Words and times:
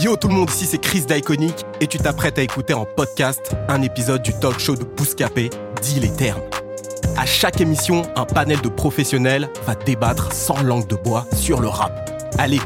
Yo 0.00 0.14
tout 0.14 0.28
le 0.28 0.34
monde, 0.34 0.48
ici 0.50 0.64
c'est 0.64 0.78
Chris 0.78 1.06
d'Iconic 1.06 1.66
et 1.80 1.88
tu 1.88 1.98
t'apprêtes 1.98 2.38
à 2.38 2.42
écouter 2.42 2.72
en 2.72 2.84
podcast 2.84 3.56
un 3.68 3.82
épisode 3.82 4.22
du 4.22 4.32
talk 4.32 4.60
show 4.60 4.76
de 4.76 4.84
Bouscapé, 4.84 5.50
dit 5.82 5.98
les 5.98 6.12
termes. 6.12 6.42
À 7.16 7.26
chaque 7.26 7.60
émission, 7.60 8.02
un 8.14 8.24
panel 8.24 8.60
de 8.60 8.68
professionnels 8.68 9.48
va 9.66 9.74
débattre 9.74 10.32
sans 10.32 10.62
langue 10.62 10.86
de 10.86 10.94
bois 10.94 11.26
sur 11.32 11.60
le 11.60 11.66
rap. 11.66 12.10
Allez, 12.38 12.60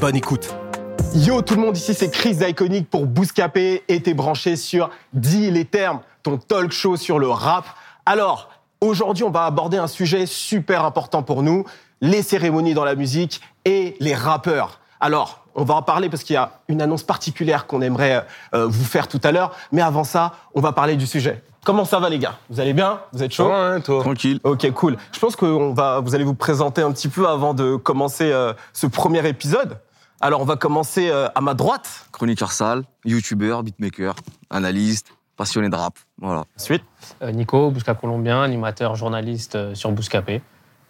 bonne 0.00 0.16
écoute. 0.16 0.54
Yo 1.14 1.42
tout 1.42 1.56
le 1.56 1.60
monde, 1.60 1.76
ici 1.76 1.92
c'est 1.92 2.10
Chris 2.10 2.36
d'Iconic 2.36 2.88
pour 2.88 3.04
Bouscapé 3.04 3.82
et 3.88 4.00
t'es 4.00 4.14
branché 4.14 4.56
sur 4.56 4.88
Dis 5.12 5.50
les 5.50 5.66
termes, 5.66 6.00
ton 6.22 6.38
talk 6.38 6.72
show 6.72 6.96
sur 6.96 7.18
le 7.18 7.28
rap. 7.28 7.66
Alors, 8.06 8.48
aujourd'hui 8.80 9.24
on 9.24 9.30
va 9.30 9.44
aborder 9.44 9.76
un 9.76 9.88
sujet 9.88 10.24
super 10.24 10.86
important 10.86 11.22
pour 11.22 11.42
nous, 11.42 11.66
les 12.00 12.22
cérémonies 12.22 12.72
dans 12.72 12.84
la 12.84 12.94
musique 12.94 13.42
et 13.66 13.94
les 14.00 14.14
rappeurs. 14.14 14.80
Alors, 15.00 15.47
on 15.58 15.64
va 15.64 15.74
en 15.74 15.82
parler 15.82 16.08
parce 16.08 16.22
qu'il 16.22 16.34
y 16.34 16.36
a 16.36 16.52
une 16.68 16.80
annonce 16.80 17.02
particulière 17.02 17.66
qu'on 17.66 17.82
aimerait 17.82 18.24
euh, 18.54 18.66
vous 18.66 18.84
faire 18.84 19.08
tout 19.08 19.20
à 19.24 19.32
l'heure. 19.32 19.50
Mais 19.72 19.82
avant 19.82 20.04
ça, 20.04 20.32
on 20.54 20.60
va 20.60 20.72
parler 20.72 20.96
du 20.96 21.06
sujet. 21.06 21.42
Comment 21.64 21.84
ça 21.84 21.98
va 21.98 22.08
les 22.08 22.18
gars? 22.18 22.38
Vous 22.48 22.60
allez 22.60 22.72
bien? 22.72 23.00
Vous 23.12 23.22
êtes 23.22 23.32
chaud? 23.32 23.50
Ouais, 23.50 23.80
toi? 23.80 24.00
Tranquille. 24.02 24.40
Ok, 24.44 24.70
cool. 24.72 24.96
Je 25.12 25.18
pense 25.18 25.36
que 25.36 25.74
va, 25.74 26.00
vous 26.00 26.14
allez 26.14 26.24
vous 26.24 26.34
présenter 26.34 26.80
un 26.80 26.92
petit 26.92 27.08
peu 27.08 27.28
avant 27.28 27.52
de 27.52 27.76
commencer 27.76 28.30
euh, 28.32 28.54
ce 28.72 28.86
premier 28.86 29.26
épisode. 29.28 29.78
Alors, 30.20 30.40
on 30.40 30.44
va 30.44 30.56
commencer 30.56 31.10
euh, 31.10 31.28
à 31.34 31.40
ma 31.40 31.54
droite. 31.54 32.06
Chroniqueur 32.12 32.52
sale, 32.52 32.84
youtubeur, 33.04 33.62
beatmaker, 33.62 34.14
analyste, 34.50 35.08
passionné 35.36 35.68
de 35.68 35.76
rap. 35.76 35.94
Voilà. 36.20 36.44
Ensuite, 36.56 36.84
Euh, 37.22 37.32
Nico, 37.32 37.70
Bousca 37.70 37.94
Colombien, 37.94 38.42
animateur, 38.42 38.94
journaliste 38.96 39.56
euh, 39.56 39.74
sur 39.74 39.90
Bouscapé. 39.92 40.40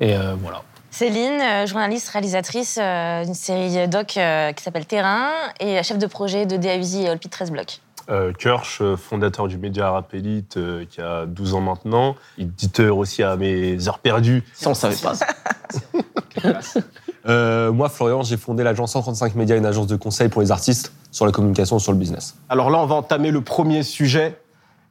Et 0.00 0.16
euh, 0.16 0.34
voilà. 0.40 0.62
Céline, 0.90 1.40
euh, 1.40 1.66
journaliste, 1.66 2.08
réalisatrice 2.08 2.78
euh, 2.80 3.24
d'une 3.24 3.34
série 3.34 3.86
doc 3.88 4.16
euh, 4.16 4.52
qui 4.52 4.62
s'appelle 4.62 4.86
Terrain 4.86 5.28
et 5.60 5.82
chef 5.82 5.98
de 5.98 6.06
projet 6.06 6.46
de 6.46 6.56
DAUSI 6.56 7.04
et 7.04 7.10
Olpi 7.10 7.28
13 7.28 7.50
Blocs. 7.50 7.80
Euh, 8.10 8.32
Kirsch, 8.32 8.82
fondateur 8.96 9.48
du 9.48 9.58
média 9.58 9.90
Rap 9.90 10.14
Elite, 10.14 10.56
euh, 10.56 10.86
qui 10.88 11.02
a 11.02 11.26
12 11.26 11.54
ans 11.54 11.60
maintenant. 11.60 12.16
Éditeur 12.38 12.96
aussi 12.96 13.22
à 13.22 13.36
mes 13.36 13.86
heures 13.86 13.98
perdues. 13.98 14.42
ça 14.54 14.70
on 14.70 14.74
savait 14.74 14.96
pas. 14.96 15.14
Euh, 17.26 17.72
moi, 17.72 17.90
Florian, 17.90 18.22
j'ai 18.22 18.38
fondé 18.38 18.62
l'agence 18.62 18.92
135 18.92 19.34
Médias, 19.34 19.56
une 19.56 19.66
agence 19.66 19.86
de 19.86 19.96
conseil 19.96 20.30
pour 20.30 20.40
les 20.40 20.50
artistes 20.50 20.94
sur 21.10 21.26
la 21.26 21.32
communication, 21.32 21.78
sur 21.78 21.92
le 21.92 21.98
business. 21.98 22.36
Alors 22.48 22.70
là, 22.70 22.78
on 22.78 22.86
va 22.86 22.94
entamer 22.94 23.30
le 23.30 23.42
premier 23.42 23.82
sujet, 23.82 24.40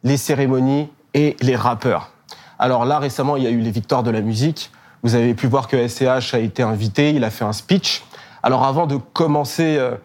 les 0.03 0.17
cérémonies 0.17 0.87
et 1.15 1.35
les 1.41 1.55
rappeurs. 1.55 2.11
Alors 2.59 2.85
là, 2.85 2.99
récemment, 2.99 3.37
il 3.37 3.43
y 3.43 3.47
a 3.47 3.49
eu 3.49 3.61
les 3.61 3.71
victoires 3.71 4.03
de 4.03 4.11
la 4.11 4.21
musique. 4.21 4.69
Vous 5.07 5.15
avez 5.15 5.35
pu 5.35 5.47
voir 5.47 5.69
que 5.69 5.87
SCH 5.87 6.33
a 6.33 6.39
été 6.39 6.63
invité, 6.63 7.11
il 7.11 7.23
a 7.23 7.29
fait 7.29 7.45
un 7.45 7.53
speech. 7.53 8.03
Alors 8.43 8.65
avant 8.65 8.87
de 8.87 8.97
commencer, 8.97 9.77
euh, 9.77 9.95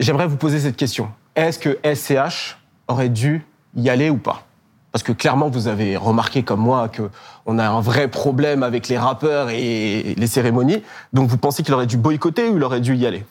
j'aimerais 0.00 0.26
vous 0.26 0.36
poser 0.36 0.58
cette 0.58 0.74
question. 0.74 1.10
Est-ce 1.36 1.60
que 1.60 1.78
SCH 1.84 2.56
aurait 2.88 3.08
dû 3.08 3.46
y 3.76 3.88
aller 3.88 4.10
ou 4.10 4.16
pas? 4.16 4.42
Parce 4.90 5.04
que 5.04 5.12
clairement, 5.12 5.48
vous 5.48 5.68
avez 5.68 5.96
remarqué 5.96 6.42
comme 6.42 6.58
moi 6.58 6.88
qu'on 6.88 7.58
a 7.60 7.68
un 7.68 7.80
vrai 7.80 8.08
problème 8.08 8.64
avec 8.64 8.88
les 8.88 8.98
rappeurs 8.98 9.50
et 9.50 10.16
les 10.18 10.26
cérémonies. 10.26 10.82
Donc 11.12 11.28
vous 11.28 11.38
pensez 11.38 11.62
qu'il 11.62 11.74
aurait 11.74 11.86
dû 11.86 11.96
boycotter 11.96 12.48
ou 12.48 12.56
il 12.56 12.64
aurait 12.64 12.80
dû 12.80 12.96
y 12.96 13.06
aller? 13.06 13.24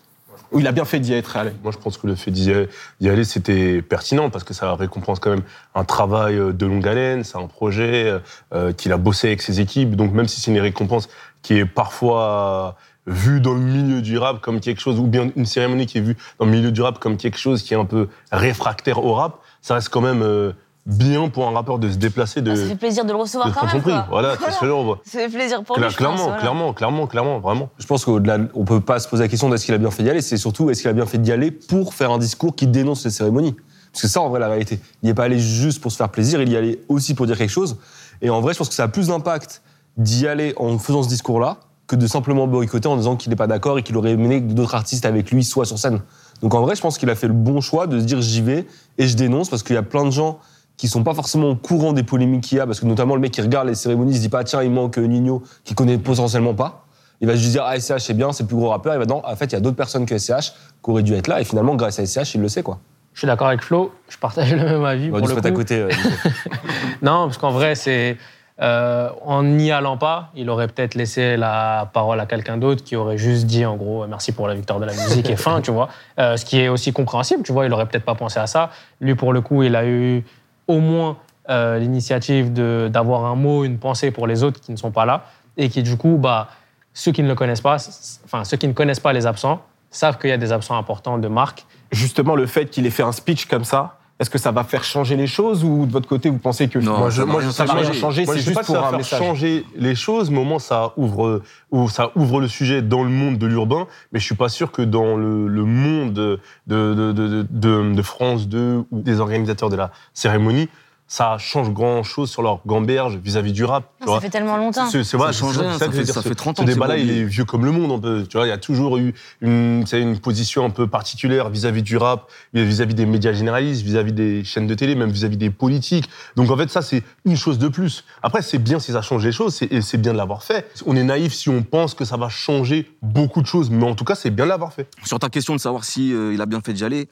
Il 0.58 0.68
a 0.68 0.72
bien 0.72 0.86
fait 0.86 1.00
d'y 1.00 1.14
être 1.14 1.38
allé 1.38 1.52
Moi, 1.64 1.72
je 1.72 1.78
pense 1.78 1.98
que 1.98 2.08
le 2.08 2.16
fait 2.16 2.32
d'y 2.32 2.52
aller- 2.52 3.24
c'était 3.24 3.82
pertinent 3.82 4.30
parce 4.30 4.44
que 4.44 4.54
ça 4.54 4.74
récompense 4.76 5.20
quand 5.20 5.32
même 5.32 5.44
un 5.74 5.84
travail 5.84 6.36
euh, 6.38 6.52
de 6.54 6.66
longue 6.66 6.88
haleine. 6.88 7.24
C'est 7.24 7.38
un 7.38 7.48
projet 7.48 8.14
euh, 8.54 8.72
qu'il 8.74 8.92
a 8.92 8.98
bossé 8.98 9.28
avec 9.28 9.42
ses 9.42 9.60
équipes. 9.62 9.96
Donc, 9.96 10.14
même 10.14 10.28
si 10.28 10.42
c'est 10.42 10.52
une 10.52 10.60
récompense 10.60 11.10
qui 11.42 11.58
est 11.58 11.66
parfois 11.66 12.76
vue 13.08 13.40
dans 13.40 13.54
le 13.54 13.60
milieu 13.60 14.02
du 14.02 14.18
rap 14.18 14.42
comme 14.42 14.60
quelque 14.60 14.82
chose, 14.82 15.00
ou 15.00 15.06
bien 15.06 15.30
une 15.36 15.46
cérémonie 15.46 15.86
qui 15.86 16.00
est 16.00 16.02
vue 16.02 16.18
dans 16.40 16.46
le 16.46 16.52
milieu 16.52 16.72
du 16.72 16.82
rap 16.82 16.98
comme 17.00 17.18
quelque 17.18 17.38
chose 17.38 17.62
qui 17.62 17.74
est 17.74 17.78
un 17.78 17.86
peu 17.86 18.08
réfractaire 18.32 19.04
au 19.04 19.14
rap, 19.14 19.40
ça 19.62 19.76
reste 19.76 19.90
quand 19.90 20.02
même 20.02 20.24
euh, 20.24 20.54
bien 20.86 21.30
pour 21.30 21.48
un 21.48 21.52
rappeur 21.52 21.80
de 21.80 21.90
se 21.90 21.96
déplacer, 21.98 22.42
de, 22.42 22.52
Ah, 22.52 22.56
ça 22.56 22.66
fait 22.68 22.76
plaisir 22.76 23.06
de 23.06 23.12
le 23.12 23.18
recevoir 23.18 23.50
de 23.50 23.54
quand 23.56 23.66
même. 23.66 23.82
prix. 23.82 23.92
Quoi. 23.92 24.06
Voilà, 24.10 24.36
c'est 24.44 24.52
ce 24.52 24.66
genre. 24.66 25.00
Ça 25.04 25.20
fait 25.20 25.30
plaisir 25.30 25.64
pour 25.64 25.78
Cla- 25.78 25.82
lui. 25.82 25.88
pense, 25.88 25.96
clairement, 25.96 26.24
voilà. 26.24 26.38
clairement, 26.40 26.74
clairement, 26.74 27.08
clairement, 27.08 27.40
vraiment. 27.40 27.70
Je 27.80 27.86
pense 27.88 28.06
qu'au-delà, 28.06 28.38
on 28.54 28.66
peut 28.66 28.82
pas 28.82 29.00
se 29.00 29.08
poser 29.08 29.24
la 29.24 29.28
question 29.28 29.50
d'est-ce 29.50 29.66
qu'il 29.66 29.74
a 29.74 29.78
bien 29.80 29.90
fait 29.92 30.04
d'y 30.04 30.10
aller, 30.10 30.22
c'est 30.22 30.38
surtout 30.38 30.70
est-ce 30.70 30.82
qu'il 30.82 30.90
a 30.90 30.94
bien 30.94 31.06
fait 31.08 31.18
d'y 31.18 31.32
aller 31.32 31.50
pour 31.52 31.94
faire 31.94 32.12
un 32.12 32.18
discours 32.20 32.56
qui 32.56 32.68
dénonce 32.68 33.04
les 33.06 33.12
cérémonies. 33.12 33.56
Parce 33.92 34.02
que 34.04 34.08
ça, 34.08 34.22
en 34.22 34.30
vrai, 34.30 34.40
la 34.40 34.48
réalité. 34.48 34.80
Il 35.02 35.06
n'y 35.06 35.12
est 35.12 35.16
pas 35.16 35.24
allé 35.24 35.40
juste 35.40 35.82
pour 35.82 35.92
se 35.92 35.98
faire 35.98 36.10
plaisir, 36.10 36.42
il 36.42 36.50
y 36.50 36.58
allait 36.58 36.80
aussi 36.90 37.14
pour 37.16 37.26
dire 37.26 37.38
quelque 37.38 37.50
chose. 37.50 37.78
Et 38.22 38.30
en 38.30 38.42
vrai, 38.42 38.54
je 38.54 38.60
pense 38.60 38.70
que 38.70 38.76
ça 38.76 38.84
a 38.84 38.88
plus 38.88 39.08
d'impact 39.08 39.62
d'y 39.98 40.28
aller 40.28 40.54
en 40.58 40.78
faisant 40.78 41.02
ce 41.02 41.08
discours-là 41.08 41.58
que 41.88 41.96
de 41.96 42.06
simplement 42.08 42.46
boycotter 42.48 42.88
en 42.90 42.98
disant 42.98 43.16
qu'il 43.16 43.30
n'est 43.30 43.36
pas 43.36 43.48
d'accord 43.48 43.78
et 43.80 43.84
qu'il 43.84 43.96
aurait 43.96 44.16
mené 44.18 44.42
d'autres 44.42 44.76
artistes 44.76 45.06
avec 45.06 45.32
lui, 45.32 45.44
soit 45.44 45.66
sur 45.66 45.78
scène. 45.80 46.02
Donc 46.42 46.54
en 46.54 46.62
vrai, 46.62 46.76
je 46.76 46.82
pense 46.82 46.98
qu'il 46.98 47.10
a 47.10 47.16
fait 47.16 47.28
le 47.28 47.34
bon 47.34 47.62
choix 47.62 47.88
de 47.88 48.00
se 48.00 48.04
dire 48.06 48.22
j'y 48.22 48.42
vais 48.42 48.68
et 48.98 49.08
je 49.08 49.16
dénonce 49.16 49.50
parce 49.50 49.64
qu'il 49.64 49.76
y 49.76 49.78
a 49.78 49.84
plein 49.84 50.04
de 50.04 50.10
gens 50.12 50.40
qui 50.78 50.88
sont 50.88 51.04
pas 51.04 51.14
forcément 51.14 51.50
au 51.50 51.56
courant 51.56 51.94
des 51.94 52.04
polémiques 52.04 52.44
qu'il 52.44 52.58
y 52.58 52.62
a, 52.62 52.66
parce 52.66 52.80
que 52.80 52.86
notamment 52.86 53.16
le 53.16 53.22
mec 53.22 53.32
qui 53.32 53.42
regarde 53.42 53.68
les 53.68 53.76
cérémonies, 53.76 54.12
il 54.12 54.16
se 54.18 54.22
dit 54.22 54.30
pas 54.30 54.44
tiens, 54.44 54.62
il 54.64 54.72
manque 54.72 54.98
Nino, 54.98 55.42
qui 55.64 55.74
connaît 55.76 55.98
potentiellement 55.98 56.54
pas. 56.54 56.86
Il 57.22 57.28
va 57.28 57.36
juste 57.36 57.52
dire 57.52 57.64
ah 57.66 57.80
SCH 57.80 58.00
c'est 58.00 58.14
bien, 58.14 58.32
c'est 58.34 58.44
le 58.44 58.48
plus 58.48 58.58
gros 58.58 58.70
rappeur. 58.70 58.94
Il 58.94 59.00
va 59.00 59.06
non, 59.06 59.22
en 59.26 59.36
fait 59.36 59.46
il 59.46 59.54
y 59.54 59.56
a 59.56 59.62
d'autres 59.62 59.78
personnes 59.78 60.06
que 60.06 60.18
SCH 60.18 60.52
qui 60.84 60.90
auraient 60.92 61.04
dû 61.04 61.14
être 61.14 61.28
là 61.28 61.40
et 61.40 61.46
finalement 61.46 61.76
grâce 61.76 61.98
à 62.00 62.06
SCH 62.06 62.36
il 62.36 62.42
le 62.42 62.50
sait 62.50 62.62
quoi. 62.64 62.80
Je 63.14 63.20
suis 63.20 63.28
d'accord 63.28 63.48
avec 63.48 63.62
Flo, 63.64 63.94
je 64.10 64.18
partage 64.18 64.54
le 64.54 64.62
même 64.62 64.84
avis. 64.84 65.10
On 65.10 65.14
va 65.14 65.20
pour 65.20 65.30
le 65.30 65.36
mettre 65.36 65.48
à 65.48 65.52
coup. 65.52 65.58
côté. 65.58 65.80
euh. 65.80 65.90
Non, 67.02 67.26
parce 67.28 67.38
qu'en 67.38 67.52
vrai, 67.52 67.76
c'est. 67.76 68.18
euh, 68.62 69.10
en 69.26 69.44
n'y 69.44 69.72
allant 69.72 69.98
pas, 69.98 70.32
il 70.36 70.50
aurait 70.50 70.68
peut-être 70.68 70.96
laissé 70.96 71.38
la 71.38 71.90
parole 71.94 72.20
à 72.20 72.26
quelqu'un 72.26 72.58
d'autre 72.58 72.84
qui 72.84 72.98
aurait 72.98 73.18
juste 73.18 73.46
dit 73.46 73.66
en 73.66 73.76
gros 73.78 74.06
merci 74.08 74.32
pour 74.34 74.48
la 74.50 74.56
victoire 74.56 74.80
de 74.82 74.86
la 74.86 74.94
musique 74.94 75.30
et 75.30 75.38
fin, 75.38 75.62
tu 75.64 75.72
vois. 75.72 75.88
Euh, 76.20 76.36
ce 76.36 76.44
qui 76.44 76.60
est 76.60 76.68
aussi 76.68 76.92
compréhensible, 76.92 77.44
tu 77.44 77.54
vois. 77.54 77.66
Il 77.66 77.72
aurait 77.74 77.86
peut-être 77.86 78.06
pas 78.06 78.16
pensé 78.16 78.40
à 78.40 78.48
ça. 78.48 78.70
Lui, 79.00 79.16
pour 79.16 79.32
le 79.32 79.40
coup, 79.40 79.64
il 79.64 79.76
a 79.78 79.86
eu 79.86 80.26
au 80.68 80.80
moins 80.80 81.18
euh, 81.50 81.78
l'initiative 81.78 82.54
d'avoir 82.54 83.26
un 83.26 83.36
mot, 83.36 83.64
une 83.64 83.78
pensée 83.78 84.12
pour 84.12 84.28
les 84.28 84.44
autres 84.44 84.60
qui 84.60 84.72
ne 84.72 84.78
sont 84.78 84.92
pas 84.92 85.06
là 85.06 85.26
et 85.58 85.70
qui 85.70 85.84
du 85.84 85.96
coup, 85.98 86.18
bah, 86.18 86.50
ceux 86.94 87.12
qui 87.12 87.24
ne 87.24 87.28
le 87.28 87.36
connaissent 87.36 87.62
pas, 87.62 87.78
enfin 88.26 88.44
ceux 88.44 88.58
qui 88.58 88.68
ne 88.68 88.74
connaissent 88.74 89.00
pas 89.00 89.14
les 89.14 89.28
absents 89.28 89.62
savent 89.92 90.18
qu'il 90.18 90.30
y 90.30 90.34
a 90.34 90.38
des 90.38 90.52
absents 90.52 90.78
importants 90.78 91.18
de 91.18 91.28
marque. 91.28 91.66
Justement, 91.92 92.36
le 92.36 92.46
fait 92.48 92.66
qu'il 92.66 92.86
ait 92.86 92.90
fait 92.90 93.04
un 93.04 93.12
speech 93.12 93.46
comme 93.46 93.64
ça, 93.64 93.98
est-ce 94.20 94.30
que 94.30 94.38
ça 94.38 94.52
va 94.52 94.64
faire 94.64 94.84
changer 94.84 95.16
les 95.18 95.28
choses 95.28 95.64
ou 95.64 95.86
de 95.86 95.92
votre 95.92 96.08
côté, 96.08 96.30
vous 96.30 96.38
pensez 96.38 96.70
que 96.70 96.80
Non, 96.80 96.98
Moi, 97.00 97.10
je, 97.10 97.22
moi, 97.24 97.42
je- 97.42 97.50
ça 97.50 97.66
va 97.66 97.74
changer. 97.74 97.90
rien 97.92 98.00
changer, 98.00 98.26
Moi, 98.26 98.34
c'est 98.36 98.42
juste 98.42 98.54
pas 98.56 98.64
pour 98.64 98.76
ça 98.76 98.82
va 98.82 98.88
un 98.88 98.90
faire 98.92 98.98
message 99.00 99.20
changer 99.20 99.66
les 99.76 99.94
choses, 99.96 100.30
mais 100.32 100.40
au 100.40 100.44
moins 100.46 100.60
ça 100.60 100.94
ouvre, 100.96 101.42
ou 101.72 101.90
ça 101.90 102.12
ouvre 102.16 102.40
le 102.40 102.48
sujet 102.48 102.82
dans 102.82 103.04
le 103.04 103.10
monde 103.10 103.38
de 103.38 103.46
l'urbain. 103.46 103.88
Mais 104.14 104.20
je 104.20 104.26
suis 104.26 104.36
pas 104.36 104.48
sûr 104.50 104.72
que 104.72 104.82
dans 104.82 105.18
le, 105.18 105.48
le 105.48 105.66
monde 105.66 106.14
de, 106.14 106.40
de, 106.68 106.94
de, 106.94 107.12
de, 107.12 107.46
de- 107.50 107.94
de 107.94 108.02
France 108.02 108.48
2 108.48 108.86
ou 108.90 109.02
des 109.02 109.20
organisateurs 109.20 109.70
de 109.70 109.76
la 109.76 109.92
cérémonie, 110.14 110.70
ça 111.08 111.38
change 111.38 111.70
grand 111.72 112.02
chose 112.02 112.32
sur 112.32 112.42
leur 112.42 112.62
gamberge 112.66 113.18
vis-à-vis 113.24 113.54
du 113.54 113.64
rap. 113.64 113.92
tu 114.00 114.06
Non, 114.06 114.14
vois. 114.14 114.16
ça 114.16 114.22
fait 114.22 114.30
tellement 114.32 114.58
longtemps. 114.58 114.90
C'est 114.90 115.04
c'est 115.04 115.18
vrai, 115.18 115.28
Ça 115.34 115.40
change 115.40 115.58
rien, 115.60 115.74
ça 115.74 115.86
ça 115.86 115.92
fait- 115.92 116.06
ça 116.06 116.22
Ce- 116.24 116.28
fait 116.30 116.34
30 116.36 116.58
ce 116.58 116.64
ans 116.64 116.66
c'est 116.66 116.74
débat-là, 116.74 116.98
il 116.98 117.12
est 117.12 117.24
vieux 117.24 117.46
comme 117.46 117.64
le 117.64 117.72
monde, 117.72 117.92
un 117.92 118.00
peu. 118.00 118.26
Tu 118.28 118.38
vois, 118.38 118.48
il 118.48 118.50
y 118.50 118.54
a 118.54 118.58
toujours 118.58 118.98
eu 118.98 119.14
une, 119.42 119.84
position 120.22 120.66
un 120.66 120.70
peu 120.72 120.88
particulière 120.88 121.50
vis-à-vis 121.50 121.84
du 121.84 121.98
rap, 121.98 122.30
vis-à-vis 122.54 122.96
des 122.96 123.06
médias 123.06 123.34
généralistes, 123.34 123.84
vis-à-vis 123.84 124.14
des 124.14 124.44
chaînes 124.44 124.66
de 124.68 124.74
télé, 124.74 124.96
même 124.96 125.12
vis-à-vis 125.12 125.38
des 125.38 125.50
politiques. 125.52 126.10
Donc 126.36 126.50
en 126.50 126.58
fait, 126.58 126.70
ça, 126.72 126.82
c'est 126.82 127.04
une 127.26 127.38
chose 127.38 127.60
de 127.60 127.68
plus. 127.68 128.04
Après, 128.24 128.42
c'est 128.42 128.58
bien 128.58 128.80
si 128.80 128.92
ça 128.92 129.02
change 129.04 129.24
les 129.24 129.32
choses, 129.32 129.54
c'est- 129.56 129.72
et 129.72 129.82
c'est 129.82 129.98
bien 130.00 130.12
de 130.14 130.18
l'avoir 130.18 130.44
fait. 130.44 130.68
On 130.88 130.96
est 130.96 131.04
naïf 131.04 131.34
si 131.34 131.50
on 131.50 131.62
pense 131.62 131.94
que 131.94 132.04
ça 132.06 132.18
va 132.18 132.30
changer 132.30 132.90
beaucoup 133.04 133.42
de 133.42 133.48
choses, 133.48 133.70
mais 133.70 133.86
en 133.86 133.94
tout 133.96 134.06
cas, 134.06 134.16
c'est 134.16 134.32
bien 134.32 134.46
de 134.46 134.50
l'avoir 134.50 134.74
fait. 134.74 134.88
Sur 135.04 135.20
ta 135.20 135.30
question 135.30 135.54
de 135.56 135.60
savoir 135.60 135.84
si 135.84 136.14
euh, 136.14 136.34
il 136.34 136.42
a 136.42 136.46
bien 136.48 136.62
fait 136.62 136.74
d'y 136.74 136.84
aller, 136.84 137.08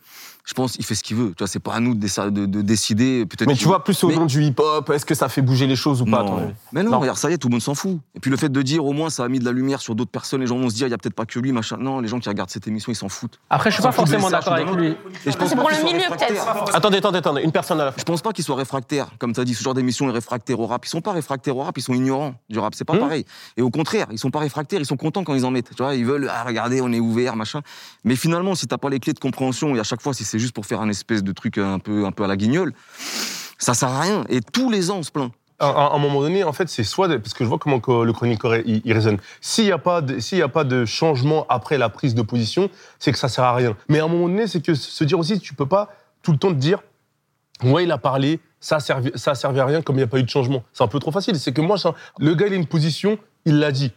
je 0.45 0.53
pense 0.53 0.73
qu'il 0.73 0.83
fait 0.83 0.95
ce 0.95 1.03
qu'il 1.03 1.15
veut. 1.17 1.29
Tu 1.29 1.35
vois, 1.39 1.47
c'est 1.47 1.59
pas 1.59 1.73
à 1.73 1.79
nous 1.79 1.95
de, 1.95 2.05
déci- 2.05 2.29
de- 2.31 2.45
de 2.45 2.61
décider. 2.61 3.25
Peut-être. 3.25 3.47
Mais 3.47 3.55
tu 3.55 3.65
vois, 3.65 3.83
plus 3.83 4.03
au 4.03 4.09
Mais- 4.09 4.15
nom 4.15 4.25
du 4.25 4.43
hip-hop, 4.43 4.89
est-ce 4.89 5.05
que 5.05 5.15
ça 5.15 5.29
fait 5.29 5.41
bouger 5.41 5.67
les 5.67 5.75
choses 5.77 6.01
ou 6.01 6.05
pas 6.05 6.23
non. 6.23 6.53
Mais 6.73 6.83
non, 6.83 6.91
Non. 6.91 6.99
regarde, 6.99 7.17
ça 7.17 7.29
y 7.29 7.33
est, 7.33 7.37
tout 7.37 7.47
le 7.47 7.53
monde 7.53 7.61
s'en 7.61 7.75
fout. 7.75 7.97
Et 8.15 8.19
puis 8.19 8.29
le 8.29 8.37
fait 8.37 8.49
de 8.49 8.61
dire, 8.61 8.83
au 8.85 8.91
moins, 8.91 9.09
ça 9.09 9.23
a 9.23 9.27
mis 9.29 9.39
de 9.39 9.45
la 9.45 9.51
lumière 9.53 9.79
sur 9.81 9.95
d'autres 9.95 10.11
personnes. 10.11 10.41
Les 10.41 10.47
gens 10.47 10.57
vont 10.57 10.69
se 10.69 10.75
dire, 10.75 10.87
il 10.87 10.91
y 10.91 10.93
a 10.93 10.97
peut-être 10.97 11.15
pas 11.15 11.25
que 11.25 11.39
lui, 11.39 11.51
machin. 11.53 11.77
Non, 11.79 11.99
les 12.01 12.07
gens 12.07 12.19
qui 12.19 12.27
regardent 12.29 12.49
cette 12.49 12.67
émission, 12.67 12.91
ils 12.91 12.95
s'en 12.95 13.09
foutent. 13.09 13.39
Après, 13.49 13.69
je 13.71 13.75
suis 13.75 13.83
pas 13.83 13.91
forcément 13.91 14.29
d'accord 14.29 14.53
avec 14.53 14.69
lui. 14.71 14.87
Et 15.25 15.31
je 15.31 15.37
pense 15.37 15.49
C'est 15.49 15.55
pour 15.55 15.69
le 15.69 15.83
milieu, 15.83 16.07
peut-être. 16.09 16.47
Attendez, 16.75 16.97
attendez, 16.97 17.17
attendez, 17.19 17.41
une 17.43 17.51
personne 17.51 17.79
à 17.79 17.85
la 17.85 17.91
fin. 17.91 17.97
Je 17.99 18.03
pense 18.03 18.21
pas 18.21 18.33
qu'ils 18.33 18.43
soient 18.43 18.55
réfractaires. 18.57 19.07
Comme 19.19 19.33
tu 19.33 19.39
as 19.39 19.45
dit, 19.45 19.53
ce 19.53 19.63
genre 19.63 19.73
d'émission 19.73 20.09
est 20.09 20.13
réfractaire 20.13 20.59
au 20.59 20.67
rap. 20.67 20.85
Ils 20.85 20.89
sont 20.89 21.01
pas 21.01 21.13
réfractaires 21.13 21.55
au 21.57 21.61
rap, 21.63 21.77
ils 21.77 21.81
sont 21.81 21.93
ignorants 21.93 22.35
du 22.49 22.59
rap. 22.59 22.75
C'est 22.75 22.83
pas 22.85 22.95
Hmm. 22.95 22.99
pareil. 22.99 23.25
Et 23.55 23.61
au 23.61 23.69
contraire, 23.69 24.07
ils 24.11 24.19
sont 24.19 24.29
pas 24.31 24.39
réfractaires, 24.39 24.79
ils 24.81 24.85
sont 24.85 24.97
contents 24.97 25.23
quand 25.23 25.33
ils 25.35 25.45
en 25.45 25.51
mettent. 25.51 25.69
Tu 25.75 25.81
vois, 25.81 25.95
ils 25.95 26.05
veulent, 26.05 26.29
ah, 26.29 26.43
regardez, 26.45 26.81
on 26.81 26.91
est 26.91 26.99
ouvert, 26.99 27.35
machin. 27.37 27.61
Mais 28.03 28.15
finalement, 28.15 28.55
si 28.55 28.67
t'as 28.67 28.77
pas 28.77 28.89
les 28.89 28.99
clés 28.99 29.13
de 29.13 29.19
compréhension, 29.19 29.75
et 29.75 29.79
à 29.79 29.83
chaque 29.83 30.01
fois, 30.01 30.13
si 30.13 30.23
c'est 30.33 30.39
juste 30.39 30.55
pour 30.55 30.65
faire 30.65 30.81
un 30.81 30.89
espèce 30.89 31.23
de 31.23 31.31
truc 31.31 31.59
un 31.59 31.77
peu, 31.77 32.05
un 32.05 32.11
peu 32.11 32.23
à 32.23 32.27
la 32.27 32.35
guignole, 32.35 32.73
ça 33.59 33.75
sert 33.75 33.89
à 33.89 34.01
rien. 34.01 34.23
Et 34.29 34.41
tous 34.41 34.71
les 34.71 34.89
ans, 34.89 34.97
on 34.97 35.03
se 35.03 35.11
plaint. 35.11 35.31
À, 35.59 35.93
un 35.93 35.99
moment 35.99 36.21
donné, 36.21 36.43
en 36.43 36.53
fait, 36.53 36.67
c'est 36.69 36.83
soit 36.83 37.07
de- 37.07 37.17
parce 37.17 37.35
que 37.35 37.43
je 37.43 37.49
vois 37.49 37.59
comment 37.59 37.79
le 38.03 38.11
chroniqueur 38.13 38.55
il, 38.55 38.81
il 38.83 38.93
raisonne. 38.93 39.19
S'il 39.41 39.65
n'y 39.65 39.71
a 39.71 39.77
pas 39.77 40.01
de, 40.01 40.41
a 40.41 40.47
pas 40.47 40.63
de 40.63 40.85
changement 40.85 41.45
après 41.49 41.77
la 41.77 41.89
prise 41.89 42.15
de 42.15 42.23
position, 42.23 42.71
c'est 42.97 43.11
que 43.11 43.19
ça 43.19 43.29
sert 43.29 43.43
à 43.43 43.53
rien. 43.53 43.77
Mais 43.89 43.99
à 43.99 44.05
un 44.05 44.07
moment 44.07 44.27
donné, 44.27 44.47
c'est 44.47 44.59
que 44.59 44.73
se 44.73 45.03
dire 45.03 45.19
aussi, 45.19 45.39
tu 45.39 45.53
peux 45.53 45.67
pas 45.67 45.89
tout 46.23 46.31
le 46.31 46.39
temps 46.39 46.49
te 46.49 46.55
dire, 46.55 46.79
ouais, 47.63 47.83
il 47.83 47.91
a 47.91 47.99
parlé, 47.99 48.39
ça 48.59 48.77
a 48.77 48.79
servi, 48.79 49.11
ça 49.13 49.31
a 49.31 49.35
servi 49.35 49.59
à 49.59 49.65
rien, 49.67 49.83
comme 49.83 49.97
il 49.97 49.99
n'y 49.99 50.03
a 50.03 50.07
pas 50.07 50.17
eu 50.17 50.23
de 50.23 50.29
changement. 50.29 50.63
C'est 50.73 50.83
un 50.83 50.87
peu 50.87 50.97
trop 50.97 51.11
facile. 51.11 51.37
C'est 51.37 51.53
que 51.53 51.61
moi, 51.61 51.77
ça- 51.77 51.93
le 52.17 52.33
gars, 52.33 52.47
il 52.47 52.53
a 52.53 52.55
une 52.55 52.65
position, 52.65 53.19
il 53.45 53.59
l'a 53.59 53.71
dit. 53.71 53.91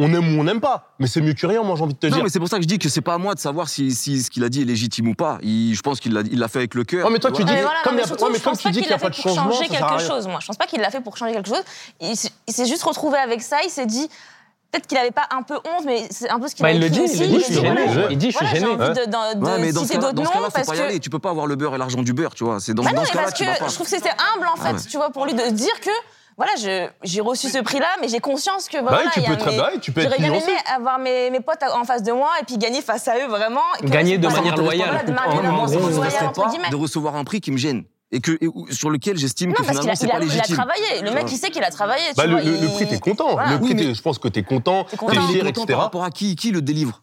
On 0.00 0.12
aime 0.14 0.36
ou 0.36 0.40
on 0.40 0.44
n'aime 0.44 0.60
pas, 0.60 0.92
mais 1.00 1.08
c'est 1.08 1.20
mieux 1.20 1.32
que 1.34 1.44
rien. 1.46 1.62
Moi, 1.64 1.74
j'ai 1.76 1.82
envie 1.82 1.94
de 1.94 1.98
te 1.98 2.06
Non, 2.06 2.14
dire. 2.14 2.22
mais 2.22 2.30
c'est 2.30 2.38
pour 2.38 2.46
ça 2.48 2.56
que 2.58 2.62
je 2.62 2.68
dis 2.68 2.78
que 2.78 2.88
c'est 2.88 3.00
pas 3.00 3.14
à 3.14 3.18
moi 3.18 3.34
de 3.34 3.40
savoir 3.40 3.68
si, 3.68 3.92
si 3.92 4.22
ce 4.22 4.30
qu'il 4.30 4.44
a 4.44 4.48
dit 4.48 4.62
est 4.62 4.64
légitime 4.64 5.08
ou 5.08 5.14
pas. 5.14 5.38
Il- 5.42 5.74
je 5.74 5.82
pense 5.82 5.98
qu'il 5.98 6.12
l'a 6.12 6.20
il 6.30 6.38
l'a 6.38 6.46
fait 6.46 6.60
avec 6.60 6.74
le 6.74 6.84
cœur. 6.84 7.04
Ouais, 7.06 7.12
mais 7.12 7.18
toi, 7.18 7.32
tu 7.32 7.42
dis- 7.42 7.52
comme 7.82 7.96
non, 7.96 8.02
tu 8.04 8.08
pas 8.16 8.50
dis 8.54 8.62
qu'il 8.62 8.72
qu'il 8.72 8.82
y 8.82 8.86
a 8.86 8.90
l'a 8.90 8.98
pas 8.98 9.06
fait 9.10 9.10
de 9.10 9.14
changement, 9.28 9.50
changer 9.50 9.68
quelque 9.68 9.98
chose. 9.98 10.28
Moi, 10.28 10.38
je 10.40 10.46
pense 10.46 10.56
pas 10.56 10.66
qu'il 10.66 10.80
l'a 10.80 10.90
fait 10.90 11.00
pour 11.00 11.16
changer 11.16 11.32
quelque 11.32 11.48
chose. 11.48 11.62
Il, 12.00 12.16
s'est 12.16 12.66
juste 12.66 12.84
retrouvé 12.84 13.18
avec 13.18 13.42
ça. 13.42 13.56
Il 13.64 13.70
s'est 13.70 13.86
dit. 13.86 14.08
Peut-être 14.70 14.86
qu'il 14.86 14.98
avait 14.98 15.10
pas 15.10 15.26
un 15.34 15.40
peu 15.42 15.54
honte, 15.54 15.86
mais 15.86 16.06
c'est 16.10 16.28
un 16.28 16.38
peu 16.38 16.46
ce 16.46 16.54
qu'il 16.54 16.62
Bah, 16.62 16.68
a 16.68 16.72
il 16.72 16.80
le 16.82 16.90
dit, 16.90 17.00
aussi. 17.00 17.14
il 17.16 17.20
le 17.22 17.26
dit, 17.28 17.40
je 17.40 17.44
suis 17.46 17.54
gêné. 17.54 17.80
Il 18.10 18.18
dit, 18.18 18.30
je 18.30 18.36
suis 18.36 18.46
gêné. 18.48 18.66
envie 18.66 18.76
de, 18.76 19.06
de- 19.06 19.38
de 19.40 19.44
Ouais, 19.46 19.58
mais 19.60 19.72
dans 19.72 19.80
citer 19.82 19.96
d'autres 19.96 20.12
noms 20.22 20.30
parce 20.52 20.52
pas 20.66 20.74
y 20.74 20.78
que. 20.78 20.82
aller. 20.82 21.00
Tu 21.00 21.08
peux 21.08 21.18
pas 21.18 21.30
avoir 21.30 21.46
le 21.46 21.56
beurre 21.56 21.74
et 21.74 21.78
l'argent 21.78 22.02
du 22.02 22.12
beurre, 22.12 22.34
tu 22.34 22.44
vois. 22.44 22.60
C'est 22.60 22.74
dans, 22.74 22.82
Bah 22.82 22.90
dans 22.90 22.96
non, 23.00 23.06
ce 23.06 23.16
mais 23.16 23.24
cas-là, 23.32 23.66
je 23.66 23.74
trouve 23.74 23.86
que 23.88 23.96
c'était 23.96 24.10
humble 24.10 24.46
en 24.46 24.56
fait, 24.56 24.68
Ah 24.68 24.72
ouais. 24.74 24.80
tu 24.86 24.98
vois, 24.98 25.08
pour 25.08 25.24
lui 25.24 25.32
de 25.32 25.48
dire 25.52 25.80
que 25.80 25.88
voilà, 26.38 26.52
j'ai 27.02 27.20
reçu 27.20 27.48
ce 27.50 27.58
prix-là, 27.58 27.88
mais 28.00 28.08
j'ai 28.08 28.20
conscience 28.20 28.68
que 28.68 28.78
bah, 28.78 28.84
Bah 28.84 28.88
voilà, 28.90 29.04
oui, 29.06 29.10
tu 29.12 29.20
il 29.20 29.22
y 29.24 29.26
a 29.26 29.30
peux 29.30 29.36
très 29.36 29.50
mes- 29.50 29.56
bien, 29.56 29.68
tu 29.82 29.92
peux 29.92 30.00
être 30.00 30.18
aimé 30.18 30.40
avoir 30.74 30.98
mes, 30.98 31.28
mes 31.30 31.40
potes 31.40 31.62
en 31.74 31.84
face 31.84 32.02
de 32.02 32.12
moi 32.12 32.30
et 32.40 32.44
puis 32.44 32.56
gagner 32.56 32.80
face 32.80 33.06
à 33.08 33.18
eux 33.18 33.26
vraiment. 33.28 33.60
Gagner 33.82 34.16
de 34.16 34.28
manière 34.28 34.56
loyale. 34.56 35.04
de 36.70 36.76
recevoir 36.76 37.16
un 37.16 37.24
prix 37.24 37.40
qui 37.40 37.50
me 37.50 37.56
gêne. 37.58 37.84
Et 38.10 38.20
que, 38.20 38.38
et 38.40 38.48
sur 38.72 38.88
lequel 38.88 39.18
j'estime 39.18 39.50
Non, 39.50 39.56
que 39.56 39.64
parce 39.64 39.68
qu'il 39.80 39.80
finalement, 39.80 39.92
a, 39.92 39.96
c'est 39.96 40.06
il 40.06 40.10
a- 40.10 40.12
pas 40.14 40.18
il 40.24 40.30
a 40.30 40.32
légitime. 40.34 40.56
travaillé. 40.56 41.02
Le 41.02 41.10
mec, 41.10 41.26
il 41.30 41.36
sait 41.36 41.50
qu'il 41.50 41.62
a 41.62 41.70
travaillé. 41.70 42.04
tu 42.08 42.14
Bah, 42.16 42.24
le, 42.24 42.32
vois, 42.36 42.40
le- 42.40 42.54
il- 42.56 42.62
le 42.62 42.68
prix, 42.68 42.88
t'es 42.88 42.98
content. 43.00 43.32
Voilà. 43.32 43.50
Le 43.50 43.58
prix, 43.58 43.68
Oui, 43.68 43.74
mais- 43.74 43.82
t'es- 43.88 43.94
je 43.94 44.00
pense 44.00 44.18
que 44.18 44.28
t'es 44.28 44.42
content. 44.42 44.84
T'es 44.84 44.96
fier, 44.96 45.06
content 45.44 45.48
etc. 45.48 45.66
par 45.68 45.78
rapport 45.80 46.04
à 46.04 46.10
qui, 46.10 46.34
qui 46.34 46.50
le 46.50 46.62
délivre? 46.62 47.02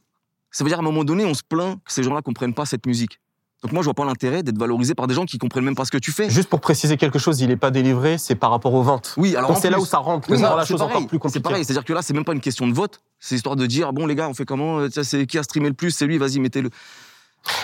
Ça 0.50 0.64
veut 0.64 0.70
dire 0.72 0.80
à 0.80 0.82
un 0.82 0.84
moment 0.84 1.04
donné, 1.04 1.24
on 1.26 1.36
se 1.36 1.44
plaint 1.48 1.76
que 1.86 1.92
ces 1.94 2.02
gens-là 2.02 2.24
comprennent 2.24 2.56
pas 2.56 2.66
cette 2.66 2.88
musique. 2.88 3.20
Donc 3.64 3.72
moi, 3.72 3.82
je 3.82 3.86
vois 3.86 3.94
pas 3.96 4.06
l'intérêt 4.06 4.44
d'être 4.44 4.58
valorisé 4.60 4.94
par 4.94 5.08
des 5.08 5.16
gens 5.16 5.26
qui 5.26 5.38
comprennent 5.40 5.64
même 5.64 5.76
pas 5.76 5.86
ce 5.86 5.92
que 5.92 5.98
tu 5.98 6.12
fais. 6.12 6.30
Juste 6.30 6.50
pour 6.50 6.60
préciser 6.60 6.98
quelque 6.98 7.18
chose, 7.18 7.42
il 7.42 7.48
n'est 7.48 7.56
pas 7.58 7.72
délivré, 7.72 8.18
c'est 8.18 8.36
par 8.36 8.52
rapport 8.52 8.74
aux 8.74 8.84
ventes. 8.84 9.14
Oui, 9.18 9.36
alors 9.36 9.58
c'est 9.58 9.70
là 9.72 9.80
où 9.80 9.86
ça 9.86 9.98
rentre, 9.98 10.30
Oui, 10.30 10.38
ça 10.38 10.50
rend 10.50 10.56
la 10.58 10.64
c'est 10.66 10.74
chose 10.74 10.80
pareil, 10.82 10.96
encore 10.98 11.08
plus 11.08 11.16
C'est 11.18 11.20
compliquée. 11.22 11.40
pareil, 11.44 11.66
c'est-à-dire 11.66 11.86
que 11.86 11.94
là, 11.94 12.02
c'est 12.04 12.14
même 12.14 12.26
pas 12.26 12.34
une 12.34 12.42
question 12.42 12.68
de 12.68 12.74
vote. 12.74 13.00
C'est 13.20 13.34
histoire 13.36 13.56
de 13.56 13.66
dire, 13.66 13.92
bon 13.94 14.06
les 14.06 14.14
gars, 14.16 14.28
on 14.30 14.34
fait 14.36 14.46
comment 14.46 14.80
Euh, 14.80 14.90
C'est 15.02 15.26
qui 15.26 15.38
a 15.40 15.44
streamé 15.44 15.68
le 15.70 15.74
plus 15.74 15.92
C'est 15.92 16.06
lui, 16.06 16.18
vas-y, 16.20 16.40
mettez-le. 16.40 16.70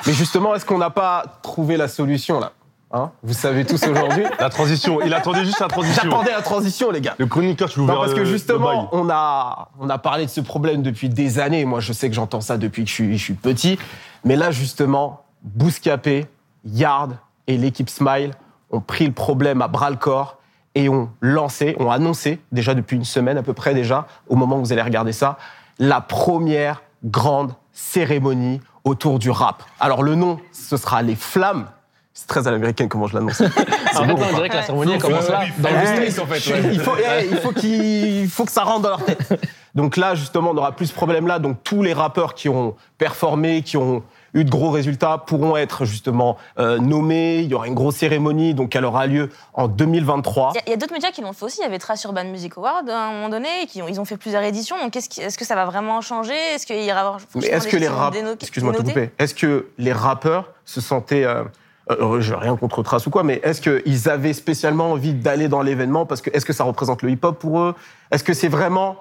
Mais 0.07 0.13
justement, 0.13 0.55
est-ce 0.55 0.65
qu'on 0.65 0.77
n'a 0.79 0.89
pas 0.89 1.39
trouvé 1.43 1.77
la 1.77 1.88
solution 1.88 2.39
là? 2.39 2.53
Hein? 2.94 3.11
Vous 3.23 3.33
savez 3.33 3.63
tous 3.63 3.81
aujourd'hui. 3.87 4.23
La 4.39 4.49
transition, 4.49 5.01
il 5.01 5.13
attendait 5.13 5.45
juste 5.45 5.61
la 5.61 5.69
transition. 5.69 6.01
J'attendais 6.03 6.31
la 6.31 6.41
transition, 6.41 6.91
les 6.91 6.99
gars. 6.99 7.15
Le 7.19 7.25
chroniqueur, 7.25 7.69
tu 7.69 7.79
Non, 7.79 7.85
l'ouvres 7.87 7.99
parce 8.01 8.13
que 8.13 8.25
justement, 8.25 8.89
on 8.91 9.07
a, 9.09 9.69
on 9.79 9.89
a 9.89 9.97
parlé 9.97 10.25
de 10.25 10.29
ce 10.29 10.41
problème 10.41 10.81
depuis 10.81 11.07
des 11.07 11.39
années. 11.39 11.63
Moi, 11.63 11.79
je 11.79 11.94
sais 11.94 12.09
que 12.09 12.15
j'entends 12.15 12.41
ça 12.41 12.57
depuis 12.57 12.83
que 12.83 12.89
je 12.89 12.94
suis, 12.94 13.17
je 13.17 13.23
suis 13.23 13.33
petit. 13.33 13.79
Mais 14.25 14.35
là, 14.35 14.51
justement, 14.51 15.23
Bouscapé, 15.43 16.27
Yard 16.65 17.17
et 17.47 17.57
l'équipe 17.57 17.89
Smile 17.89 18.31
ont 18.69 18.81
pris 18.81 19.05
le 19.05 19.13
problème 19.13 19.61
à 19.61 19.67
bras-le-corps 19.67 20.38
et 20.75 20.88
ont 20.88 21.09
lancé, 21.19 21.75
ont 21.79 21.91
annoncé, 21.91 22.39
déjà 22.51 22.73
depuis 22.73 22.95
une 22.95 23.05
semaine 23.05 23.38
à 23.38 23.43
peu 23.43 23.53
près 23.53 23.73
déjà, 23.73 24.07
au 24.27 24.35
moment 24.35 24.57
où 24.57 24.59
vous 24.59 24.71
allez 24.71 24.81
regarder 24.81 25.11
ça, 25.11 25.38
la 25.79 25.99
première 25.99 26.81
grande 27.03 27.53
cérémonie 27.73 28.61
autour 28.83 29.19
du 29.19 29.29
rap. 29.29 29.63
Alors, 29.79 30.03
le 30.03 30.15
nom, 30.15 30.39
ce 30.51 30.77
sera 30.77 31.01
les 31.01 31.15
Flammes. 31.15 31.67
C'est 32.13 32.27
très 32.27 32.47
à 32.47 32.51
l'américaine 32.51 32.89
comment 32.89 33.07
je 33.07 33.15
l'annonce. 33.15 33.41
En 33.94 34.05
fait, 34.05 34.13
on 34.13 34.35
dirait 34.35 34.49
que 34.49 34.55
la 34.55 34.63
cérémonie 34.63 34.97
commence 34.97 35.27
là. 35.27 35.44
Dans 35.57 35.69
le 35.69 35.85
street, 35.85 36.23
en 36.23 36.25
fait. 36.25 36.69
Il 36.71 36.79
faut, 36.79 36.94
eh, 36.97 37.27
il 37.29 37.37
faut 37.37 37.51
qu'il 37.51 38.21
il 38.21 38.29
faut 38.29 38.45
que 38.45 38.51
ça 38.51 38.63
rentre 38.63 38.83
dans 38.83 38.89
leur 38.89 39.03
tête. 39.03 39.33
Donc 39.75 39.97
là, 39.97 40.15
justement, 40.15 40.51
on 40.51 40.53
n'aura 40.53 40.71
plus 40.71 40.87
ce 40.87 40.94
problème-là. 40.94 41.39
Donc 41.39 41.57
tous 41.63 41.83
les 41.83 41.91
rappeurs 41.91 42.33
qui 42.33 42.47
ont 42.47 42.75
performé, 42.97 43.63
qui 43.63 43.75
ont 43.75 44.03
eu 44.33 44.44
de 44.44 44.50
gros 44.50 44.69
résultats, 44.69 45.18
pourront 45.18 45.57
être 45.57 45.86
justement 45.86 46.38
euh, 46.60 46.78
nommés. 46.78 47.39
Il 47.39 47.50
y 47.50 47.54
aura 47.54 47.68
une 47.68 47.74
grosse 47.74 47.98
cérémonie, 47.98 48.54
donc 48.54 48.75
elle 48.75 48.86
aura 48.86 49.07
lieu 49.07 49.30
en 49.54 49.68
2023. 49.68 50.54
Il 50.66 50.69
y 50.69 50.74
a, 50.74 50.78
d'autres 50.78 50.94
médias 50.94 51.12
qui 51.12 51.22
l'ont 51.22 51.33
fait 51.33 51.45
aussi. 51.45 51.60
Il 51.60 51.63
y 51.63 51.66
avait 51.66 51.80
Trace 51.80 52.04
Urban 52.04 52.25
Music 52.25 52.57
Award 52.57 52.89
à 52.89 53.07
un 53.07 53.12
moment 53.13 53.30
donné, 53.30 53.66
qui 53.68 53.81
ont, 53.81 53.88
ils 53.88 54.00
ont 54.00 54.06
fait 54.06 54.18
plusieurs 54.18 54.44
éditions. 54.44 54.78
Donc 54.81 54.95
est-ce 54.95 55.10
que, 55.10 55.22
est-ce 55.22 55.38
que 55.38 55.45
ça 55.45 55.56
va 55.56 55.66
vraiment 55.66 56.01
changer? 56.01 56.33
Est-ce 56.33 56.66
qu'il 56.66 56.83
y 56.83 56.92
aura 56.92 57.18
Mais 57.36 57.48
est-ce 57.48 57.68
que 57.68 57.78
les 57.78 57.88
rappeurs, 57.88 58.36
excuse-moi 58.39 58.74
de 58.74 58.78
te 58.78 58.83
couper, 58.83 59.12
est-ce 59.19 59.36
que 59.36 59.68
les 59.78 59.94
rappeurs 59.94 60.51
se 60.66 60.80
sentaient, 60.80 61.25
euh, 61.25 61.44
euh, 61.89 62.22
rien 62.38 62.56
contre 62.56 62.83
Trace 62.83 63.06
ou 63.07 63.10
quoi, 63.10 63.24
mais 63.24 63.42
est-ce 63.44 63.62
qu'ils 63.62 64.10
avaient 64.10 64.33
spécialement 64.33 64.92
envie 64.92 65.13
d'aller 65.13 65.48
dans 65.48 65.62
l'événement? 65.62 66.06
Parce 66.06 66.22
que 66.22 66.30
est-ce 66.33 66.45
que 66.45 66.54
ça 66.54 66.63
représente 66.63 67.01
le 67.01 67.10
hip-hop 67.10 67.38
pour 67.38 67.60
eux? 67.60 67.75
Est-ce 68.12 68.24
que 68.24 68.33
c'est 68.33 68.48
vraiment 68.48 68.98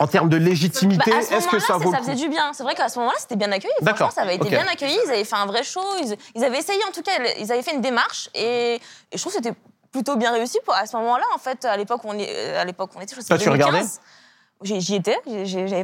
en 0.00 0.06
termes 0.06 0.30
de 0.30 0.36
légitimité, 0.38 1.10
Bah, 1.10 1.18
est-ce 1.18 1.46
que 1.46 1.58
ça 1.60 1.74
vaut 1.76 1.92
ça 1.92 1.98
faisait 1.98 2.14
du 2.14 2.28
bien. 2.28 2.52
C'est 2.54 2.62
vrai 2.62 2.74
qu'à 2.74 2.88
ce 2.88 2.98
moment-là, 2.98 3.16
c'était 3.20 3.36
bien 3.36 3.52
accueilli. 3.52 3.72
D'accord, 3.82 4.10
Franchement, 4.10 4.14
ça 4.14 4.22
avait 4.22 4.36
été 4.36 4.48
bien 4.48 4.66
accueilli. 4.66 4.98
Ils 5.04 5.10
avaient 5.10 5.24
fait 5.24 5.36
un 5.36 5.44
vrai 5.46 5.62
show. 5.62 5.82
Ils, 6.00 6.16
ils 6.34 6.42
avaient 6.42 6.58
essayé, 6.58 6.80
en 6.88 6.90
tout 6.90 7.02
cas, 7.02 7.12
ils 7.38 7.52
avaient 7.52 7.62
fait 7.62 7.74
une 7.74 7.82
démarche. 7.82 8.30
Et, 8.34 8.76
et 8.76 8.80
je 9.12 9.18
trouve 9.18 9.34
que 9.34 9.38
c'était 9.42 9.54
plutôt 9.92 10.16
bien 10.16 10.32
réussi 10.32 10.58
pour, 10.64 10.74
à 10.74 10.86
ce 10.86 10.96
moment-là. 10.96 11.24
En 11.34 11.38
fait, 11.38 11.66
à 11.66 11.76
l'époque 11.76 12.02
où 12.04 12.08
on, 12.08 12.18
est- 12.18 12.28
euh, 12.34 12.60
à 12.60 12.64
l'époque 12.64 12.90
on 12.96 13.00
était, 13.02 13.14
je 13.14 13.20
sais 13.20 13.26
Toi, 13.26 13.36
pas, 13.36 13.42
tu 13.42 13.50
regardais? 13.50 13.78
2015. 13.80 14.00
J'y 14.62 14.94
étais, 14.96 15.16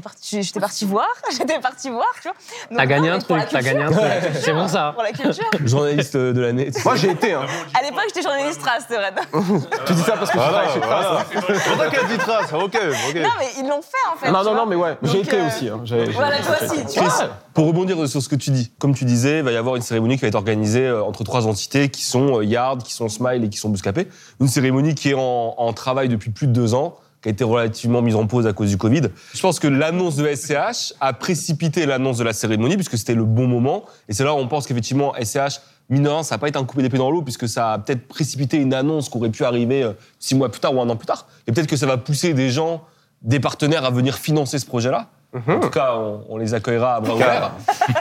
parti- 0.02 0.42
j'étais 0.42 0.60
partie 0.60 0.84
voir, 0.84 1.08
j'étais 1.30 1.58
partie 1.60 1.88
voir, 1.88 2.04
tu 2.20 2.28
vois. 2.28 2.76
T'as 2.76 2.84
gagné 2.84 3.08
un 3.08 3.18
truc, 3.18 3.42
t'as 3.50 3.62
gagné 3.62 3.80
un 3.84 3.90
truc. 3.90 4.04
C'est 4.34 4.52
bon 4.52 4.68
ça. 4.68 4.92
Pour 4.92 5.02
la 5.02 5.12
culture. 5.12 5.44
Journaliste 5.64 6.14
de 6.14 6.38
l'année. 6.38 6.70
Moi, 6.84 6.94
j'ai 6.96 7.12
été. 7.12 7.32
Hein. 7.32 7.46
À 7.72 7.82
l'époque, 7.82 8.02
j'étais 8.08 8.20
journaliste 8.20 8.60
trace, 8.60 8.84
c'est 8.86 8.96
vrai. 8.96 9.12
Tu 9.86 9.94
dis 9.94 10.02
ça 10.02 10.12
parce 10.18 10.30
que 10.30 10.36
tu 10.36 10.42
Voilà, 10.42 10.52
travailles 10.66 10.74
chez 10.74 10.80
Trace. 10.80 11.06
voilà. 11.06 11.20
hein. 11.20 11.24
C'est 11.46 11.70
pour 11.70 11.76
ça 11.78 11.88
qu'elle 11.90 12.06
dit 12.06 12.18
trace. 12.18 12.52
Ok, 12.52 12.74
ok. 13.08 13.14
Non, 13.22 13.28
mais 13.38 13.46
ils 13.58 13.66
l'ont 13.66 13.80
fait, 13.80 14.12
en 14.12 14.16
fait. 14.18 14.30
Non, 14.30 14.40
tu 14.40 14.44
non, 14.44 14.54
non, 14.54 14.66
mais 14.66 14.76
ouais, 14.76 14.98
j'ai 15.04 15.20
été 15.20 15.36
euh, 15.38 15.46
aussi. 15.46 15.68
hein. 15.70 15.80
Voilà, 16.12 16.38
toi 16.40 16.56
aussi, 16.62 16.80
tu 16.84 16.98
Chris, 17.00 17.06
vois. 17.08 17.30
pour 17.54 17.66
rebondir 17.68 18.06
sur 18.06 18.20
ce 18.20 18.28
que 18.28 18.36
tu 18.36 18.50
dis, 18.50 18.72
comme 18.78 18.94
tu 18.94 19.06
disais, 19.06 19.38
il 19.38 19.44
va 19.44 19.52
y 19.52 19.56
avoir 19.56 19.76
une 19.76 19.82
cérémonie 19.82 20.16
qui 20.16 20.20
va 20.22 20.28
être 20.28 20.34
organisée 20.34 20.86
euh, 20.86 21.02
entre 21.02 21.24
trois 21.24 21.46
entités 21.46 21.88
qui 21.88 22.02
sont 22.02 22.40
euh, 22.40 22.44
Yard, 22.44 22.82
qui 22.82 22.92
sont 22.92 23.08
Smile 23.08 23.42
et 23.44 23.48
qui 23.48 23.56
sont 23.56 23.70
Bouscapé. 23.70 24.06
Une 24.38 24.48
cérémonie 24.48 24.94
qui 24.94 25.10
est 25.12 25.14
en 25.16 25.72
travail 25.72 26.10
depuis 26.10 26.30
plus 26.30 26.46
de 26.46 26.52
deux 26.52 26.74
ans, 26.74 26.96
qui 27.26 27.30
a 27.30 27.32
été 27.32 27.42
relativement 27.42 28.02
mise 28.02 28.14
en 28.14 28.28
pause 28.28 28.46
à 28.46 28.52
cause 28.52 28.70
du 28.70 28.76
Covid. 28.76 29.02
Je 29.34 29.40
pense 29.40 29.58
que 29.58 29.66
l'annonce 29.66 30.14
de 30.14 30.32
SCH 30.32 30.94
a 31.00 31.12
précipité 31.12 31.84
l'annonce 31.84 32.18
de 32.18 32.24
la 32.24 32.32
cérémonie 32.32 32.76
puisque 32.76 32.96
c'était 32.96 33.16
le 33.16 33.24
bon 33.24 33.48
moment. 33.48 33.84
Et 34.08 34.12
c'est 34.12 34.22
là 34.22 34.32
où 34.32 34.36
on 34.36 34.46
pense 34.46 34.64
qu'effectivement, 34.64 35.12
SCH, 35.20 35.58
mine 35.90 36.04
de 36.04 36.08
rien, 36.08 36.22
ça 36.22 36.36
n'a 36.36 36.38
pas 36.38 36.46
été 36.46 36.56
un 36.56 36.62
coupé 36.62 36.82
d'épée 36.82 36.98
dans 36.98 37.10
l'eau 37.10 37.22
puisque 37.22 37.48
ça 37.48 37.72
a 37.72 37.78
peut-être 37.80 38.06
précipité 38.06 38.58
une 38.58 38.72
annonce 38.72 39.08
qui 39.08 39.16
aurait 39.16 39.30
pu 39.30 39.42
arriver 39.42 39.82
euh, 39.82 39.92
six 40.20 40.36
mois 40.36 40.52
plus 40.52 40.60
tard 40.60 40.72
ou 40.76 40.80
un 40.80 40.88
an 40.88 40.94
plus 40.94 41.06
tard. 41.06 41.26
Et 41.48 41.52
peut-être 41.52 41.66
que 41.66 41.76
ça 41.76 41.86
va 41.86 41.96
pousser 41.96 42.32
des 42.32 42.50
gens, 42.50 42.84
des 43.22 43.40
partenaires 43.40 43.84
à 43.84 43.90
venir 43.90 44.14
financer 44.14 44.60
ce 44.60 44.66
projet-là. 44.66 45.08
En 45.48 45.60
tout 45.60 45.70
cas, 45.70 45.94
on, 45.96 46.24
on 46.28 46.36
les 46.36 46.54
accueillera 46.54 46.96
à 46.96 47.00
bras 47.00 47.14
ouverts. 47.14 47.50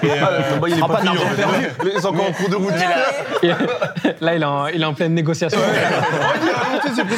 Et, 0.04 0.10
euh, 0.10 0.58
bah, 0.62 0.68
il 0.70 0.78
est 0.78 0.82
pas 0.82 0.88
pas 0.88 0.98
fini. 1.02 1.16
d'argent 1.16 1.36
perdu. 1.36 1.68
Il 1.84 1.88
est 1.90 2.06
encore 2.06 2.26
en 2.30 2.32
cours 2.32 2.50
de 2.50 2.56
route. 2.56 2.74
Là, 4.22 4.36
il 4.36 4.42
est 4.42 4.46
en, 4.46 4.68
il 4.68 4.82
est 4.82 4.86
en 4.86 4.94
pleine 4.94 5.14
négociation. 5.14 5.60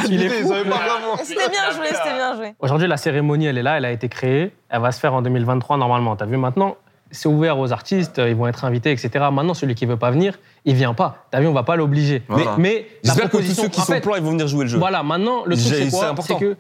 Il 0.10 0.30
pas 0.30 0.64
vraiment. 0.64 1.18
C'était 1.24 1.50
bien 1.50 1.72
joué, 1.76 1.88
c'était 1.88 2.14
bien 2.16 2.36
joué. 2.36 2.54
Aujourd'hui, 2.60 2.88
la 2.88 2.98
cérémonie, 2.98 3.46
elle 3.48 3.58
est 3.58 3.64
là, 3.64 3.78
elle 3.78 3.86
a 3.86 3.92
été 3.92 4.10
créée. 4.10 4.52
Elle 4.70 4.82
va 4.82 4.92
se 4.92 5.00
faire 5.00 5.14
en 5.14 5.22
2023 5.22 5.78
normalement. 5.78 6.16
T'as 6.16 6.26
vu 6.26 6.38
maintenant 6.38 6.76
c'est 7.10 7.30
ouvert 7.30 7.58
aux 7.58 7.72
artistes, 7.72 8.18
ils 8.18 8.36
vont 8.36 8.48
être 8.48 8.66
invités, 8.66 8.92
etc. 8.92 9.10
Maintenant, 9.32 9.54
celui 9.54 9.76
qui 9.76 9.86
veut 9.86 9.96
pas 9.96 10.12
venir, 10.12 10.38
il 10.66 10.76
vient 10.76 10.94
pas. 10.94 11.26
T'as 11.32 11.40
vu, 11.40 11.48
on 11.48 11.54
va 11.54 11.64
pas 11.64 11.78
l'obliger. 11.78 12.22
Voilà. 12.28 12.56
Mais, 12.58 12.62
mais 12.62 12.86
la 13.06 13.14
J'espère 13.14 13.16
que 13.16 13.22
tous 13.22 13.38
proposition- 13.38 13.64
ceux 13.64 13.70
qui 13.70 13.80
en 13.80 13.84
sont 13.86 13.94
fait, 13.94 14.02
plans, 14.02 14.16
ils 14.16 14.22
vont 14.24 14.32
venir 14.32 14.46
jouer 14.50 14.66
le 14.66 14.70
jeu. 14.70 14.78
Voilà, 14.78 15.04
maintenant, 15.04 15.44
le 15.46 15.56
truc, 15.56 15.68
J'ai- 15.68 15.86
c'est 15.90 15.98
quoi? 15.98 16.08
Important. 16.10 16.38
C'est 16.38 16.46
que 16.46 16.58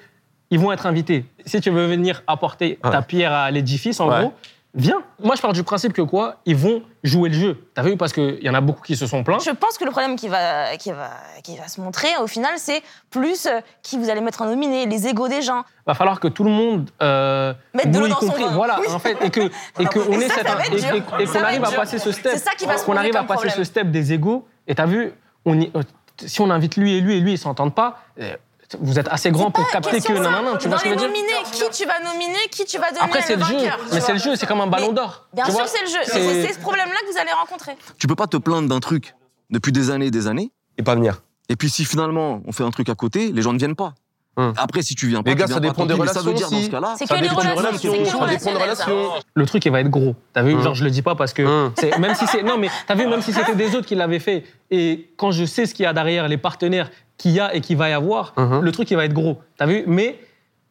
ils 0.49 0.59
vont 0.59 0.71
être 0.71 0.85
invités. 0.85 1.25
Si 1.45 1.59
tu 1.61 1.69
veux 1.69 1.87
venir 1.87 2.23
apporter 2.27 2.79
ta 2.81 3.01
pierre 3.01 3.33
à 3.33 3.51
l'édifice, 3.51 3.99
en 3.99 4.09
Ouais. 4.09 4.19
gros, 4.21 4.33
viens. 4.73 5.01
Moi, 5.23 5.35
je 5.35 5.41
pars 5.41 5.53
du 5.53 5.63
principe 5.63 5.91
que 5.93 6.01
quoi? 6.03 6.35
Ils 6.45 6.55
vont 6.55 6.83
jouer 7.03 7.29
le 7.29 7.35
jeu. 7.35 7.67
T'as 7.73 7.81
vu? 7.81 7.97
Parce 7.97 8.13
qu'il 8.13 8.41
y 8.43 8.49
en 8.49 8.53
a 8.53 8.61
beaucoup 8.61 8.81
qui 8.83 8.95
se 8.95 9.07
sont 9.07 9.23
plaints. 9.23 9.39
Je 9.39 9.49
pense 9.51 9.77
que 9.77 9.83
le 9.85 9.91
problème 9.91 10.15
qui 10.15 10.27
va, 10.27 10.77
qui 10.77 10.91
va, 10.91 11.09
qui 11.43 11.57
va 11.57 11.67
se 11.67 11.81
montrer 11.81 12.09
au 12.21 12.27
final, 12.27 12.51
c'est 12.57 12.81
plus 13.09 13.45
euh, 13.47 13.59
qui 13.81 13.97
vous 13.97 14.09
allez 14.09 14.21
mettre 14.21 14.41
en 14.41 14.45
nominé, 14.45 14.85
les 14.85 15.07
égos 15.07 15.27
des 15.27 15.41
gens. 15.41 15.63
va 15.85 15.93
falloir 15.95 16.19
que 16.19 16.27
tout 16.27 16.43
le 16.43 16.51
monde, 16.51 16.89
euh, 17.01 17.53
Mette 17.73 17.91
de 17.91 17.99
l'eau 17.99 18.05
y 18.05 18.09
dans 18.09 18.19
son 18.19 18.27
vin. 18.27 18.47
voilà, 18.53 18.79
Oui. 18.79 18.87
en 18.93 18.99
fait, 18.99 19.17
et 19.23 19.29
que 19.31 19.41
et 19.79 19.85
que 19.85 19.99
Et 19.99 20.27
ça, 20.29 20.35
cette 20.35 20.47
ça 20.47 20.93
et- 21.19 21.25
qu'on 21.25 21.43
arrive 21.43 21.63
à 21.63 21.69
dur. 21.69 21.75
passer 21.77 21.97
ce 21.99 22.11
step, 22.11 22.31
C'est 22.33 22.39
ça 22.39 22.51
qui 22.57 22.65
va 22.65 22.77
se 22.77 22.85
qu'on 22.85 22.95
arrive 22.95 23.15
à 23.15 23.23
passer 23.23 23.33
problème. 23.47 23.55
ce 23.57 23.63
step 23.63 23.89
des 23.91 24.13
égos. 24.13 24.47
Et 24.67 24.75
t'as 24.75 24.85
vu, 24.85 25.11
on 25.45 25.59
y- 25.59 25.71
euh, 25.75 25.81
si 26.25 26.41
on 26.41 26.49
invite 26.51 26.75
lui 26.77 26.95
et 26.95 27.01
lui 27.01 27.15
et 27.17 27.19
lui 27.19 27.33
ils 27.33 27.37
s'entendent 27.37 27.73
pas, 27.75 27.99
euh, 28.19 28.35
vous 28.81 28.99
êtes 28.99 29.07
assez 29.07 29.31
grand 29.31 29.51
pour 29.51 29.69
capter 29.69 30.01
que 30.01 30.13
non 30.13 30.29
non 30.29 30.43
non, 30.43 30.57
tu 30.57 30.67
vois 30.67 30.77
ce 30.77 30.83
que 30.83 30.89
les 30.89 30.97
je 30.97 31.03
veux 31.03 31.07
dire 31.07 31.23
nominés, 31.23 31.43
qui 31.51 31.69
tu 31.69 31.85
vas 31.85 31.99
nominer, 31.99 32.47
qui 32.51 32.65
tu 32.65 32.77
vas 32.77 32.89
donner 32.89 33.01
Après 33.01 33.21
c'est 33.21 33.35
le 33.35 33.43
jeu, 33.43 33.57
mais 33.93 34.01
c'est 34.01 34.13
le 34.13 34.19
jeu, 34.19 34.35
c'est 34.35 34.45
comme 34.45 34.61
un 34.61 34.67
ballon 34.67 34.91
d'or. 34.91 35.27
Bien 35.33 35.45
sûr, 35.45 35.67
c'est 35.67 35.81
le 35.81 35.87
jeu. 35.87 35.99
C'est 36.05 36.53
ce 36.53 36.59
problème-là 36.59 36.95
que 37.01 37.11
vous 37.11 37.17
allez 37.17 37.31
rencontrer. 37.31 37.77
Tu 37.97 38.07
peux 38.07 38.15
pas 38.15 38.27
te 38.27 38.37
plaindre 38.37 38.67
d'un 38.67 38.79
truc 38.79 39.15
depuis 39.49 39.71
des 39.71 39.89
années 39.89 40.07
et 40.07 40.11
des 40.11 40.27
années. 40.27 40.51
Et 40.77 40.83
pas 40.83 40.95
venir. 40.95 41.21
Et 41.49 41.55
puis 41.55 41.69
si 41.69 41.85
finalement 41.85 42.41
on 42.45 42.51
fait 42.51 42.63
un 42.63 42.71
truc 42.71 42.89
à 42.89 42.95
côté, 42.95 43.31
les 43.31 43.41
gens 43.41 43.53
ne 43.53 43.59
viennent 43.59 43.75
pas. 43.75 43.93
Hum. 44.37 44.53
Après, 44.55 44.81
si 44.83 44.93
tu 44.95 45.07
viens 45.07 45.23
pas, 45.23 45.31
Les 45.31 45.35
gars, 45.35 45.45
tu 45.45 45.49
viens 45.49 45.55
ça 45.55 45.59
dépend 45.59 45.85
des 45.85 45.95
mais 45.95 46.07
Ça 46.07 46.21
veut 46.21 46.29
relations 46.29 46.33
dire 46.33 46.49
dans 46.51 46.65
ce 46.65 46.69
cas-là. 46.69 46.93
C'est 46.97 47.05
Ça 47.07 47.15
que 47.17 47.21
les 47.23 47.27
relations, 47.29 47.55
relations, 47.55 47.91
ça 48.19 48.27
dépend 48.27 48.51
des 48.53 48.63
relations. 48.63 49.09
le 49.33 49.45
truc 49.45 49.65
il 49.65 49.71
va 49.71 49.81
être 49.81 49.89
gros. 49.89 50.15
T'as 50.33 50.43
vu, 50.43 50.53
Hum. 50.53 50.61
genre 50.61 50.75
je 50.75 50.83
le 50.83 50.89
dis 50.91 51.01
pas 51.01 51.15
parce 51.15 51.33
que 51.33 51.41
Hum. 51.43 51.71
c'est 51.77 51.97
même 51.97 52.13
si 52.15 52.27
c'est 52.27 52.43
non 52.43 52.57
mais 52.57 52.69
t'as 52.87 52.95
vu 52.95 53.07
même 53.07 53.21
si 53.21 53.33
c'était 53.33 53.55
des 53.55 53.75
autres 53.75 53.87
qui 53.87 53.95
l'avaient 53.95 54.19
fait 54.19 54.43
et 54.71 55.09
quand 55.17 55.31
je 55.31 55.43
sais 55.45 55.65
ce 55.65 55.73
qu'il 55.73 55.83
y 55.83 55.87
a 55.87 55.93
derrière 55.93 56.27
les 56.27 56.37
partenaires 56.37 56.89
qu'il 57.17 57.31
y 57.31 57.39
a 57.39 57.53
et 57.55 57.61
qu'il 57.61 57.77
va 57.77 57.89
y 57.89 57.93
avoir, 57.93 58.33
le 58.37 58.71
truc 58.71 58.91
il 58.91 58.97
va 58.97 59.05
être 59.05 59.13
gros. 59.13 59.39
T'as 59.57 59.65
vu? 59.65 59.83
Mais 59.87 60.19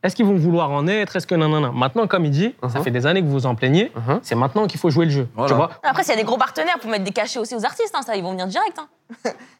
est-ce 0.04 0.14
qu'ils 0.14 0.26
vont 0.26 0.36
vouloir 0.36 0.70
en 0.70 0.86
être? 0.86 1.16
Est-ce 1.16 1.26
que 1.26 1.34
non 1.34 1.48
non 1.48 1.60
non 1.60 1.72
Maintenant 1.72 2.06
comme 2.06 2.24
il 2.24 2.30
dit, 2.30 2.54
ça 2.72 2.80
fait 2.80 2.92
des 2.92 3.06
années 3.06 3.20
que 3.20 3.26
vous 3.26 3.32
vous 3.32 3.46
en 3.46 3.56
plaignez. 3.56 3.90
C'est 4.22 4.36
maintenant 4.36 4.68
qu'il 4.68 4.78
faut 4.78 4.90
jouer 4.90 5.06
le 5.06 5.10
jeu. 5.10 5.26
Voilà. 5.34 5.48
Tu 5.50 5.56
vois? 5.56 5.70
Après, 5.82 6.04
s'il 6.04 6.12
y 6.12 6.16
a 6.16 6.20
des 6.20 6.24
gros 6.24 6.36
partenaires 6.38 6.78
pour 6.80 6.88
mettre 6.88 7.02
des 7.02 7.10
cachets 7.10 7.40
aussi 7.40 7.56
aux 7.56 7.64
artistes, 7.64 7.92
hein, 7.94 8.02
ça, 8.06 8.14
ils 8.14 8.22
vont 8.22 8.30
venir 8.30 8.46
direct. 8.46 8.78
Hein. 8.78 8.86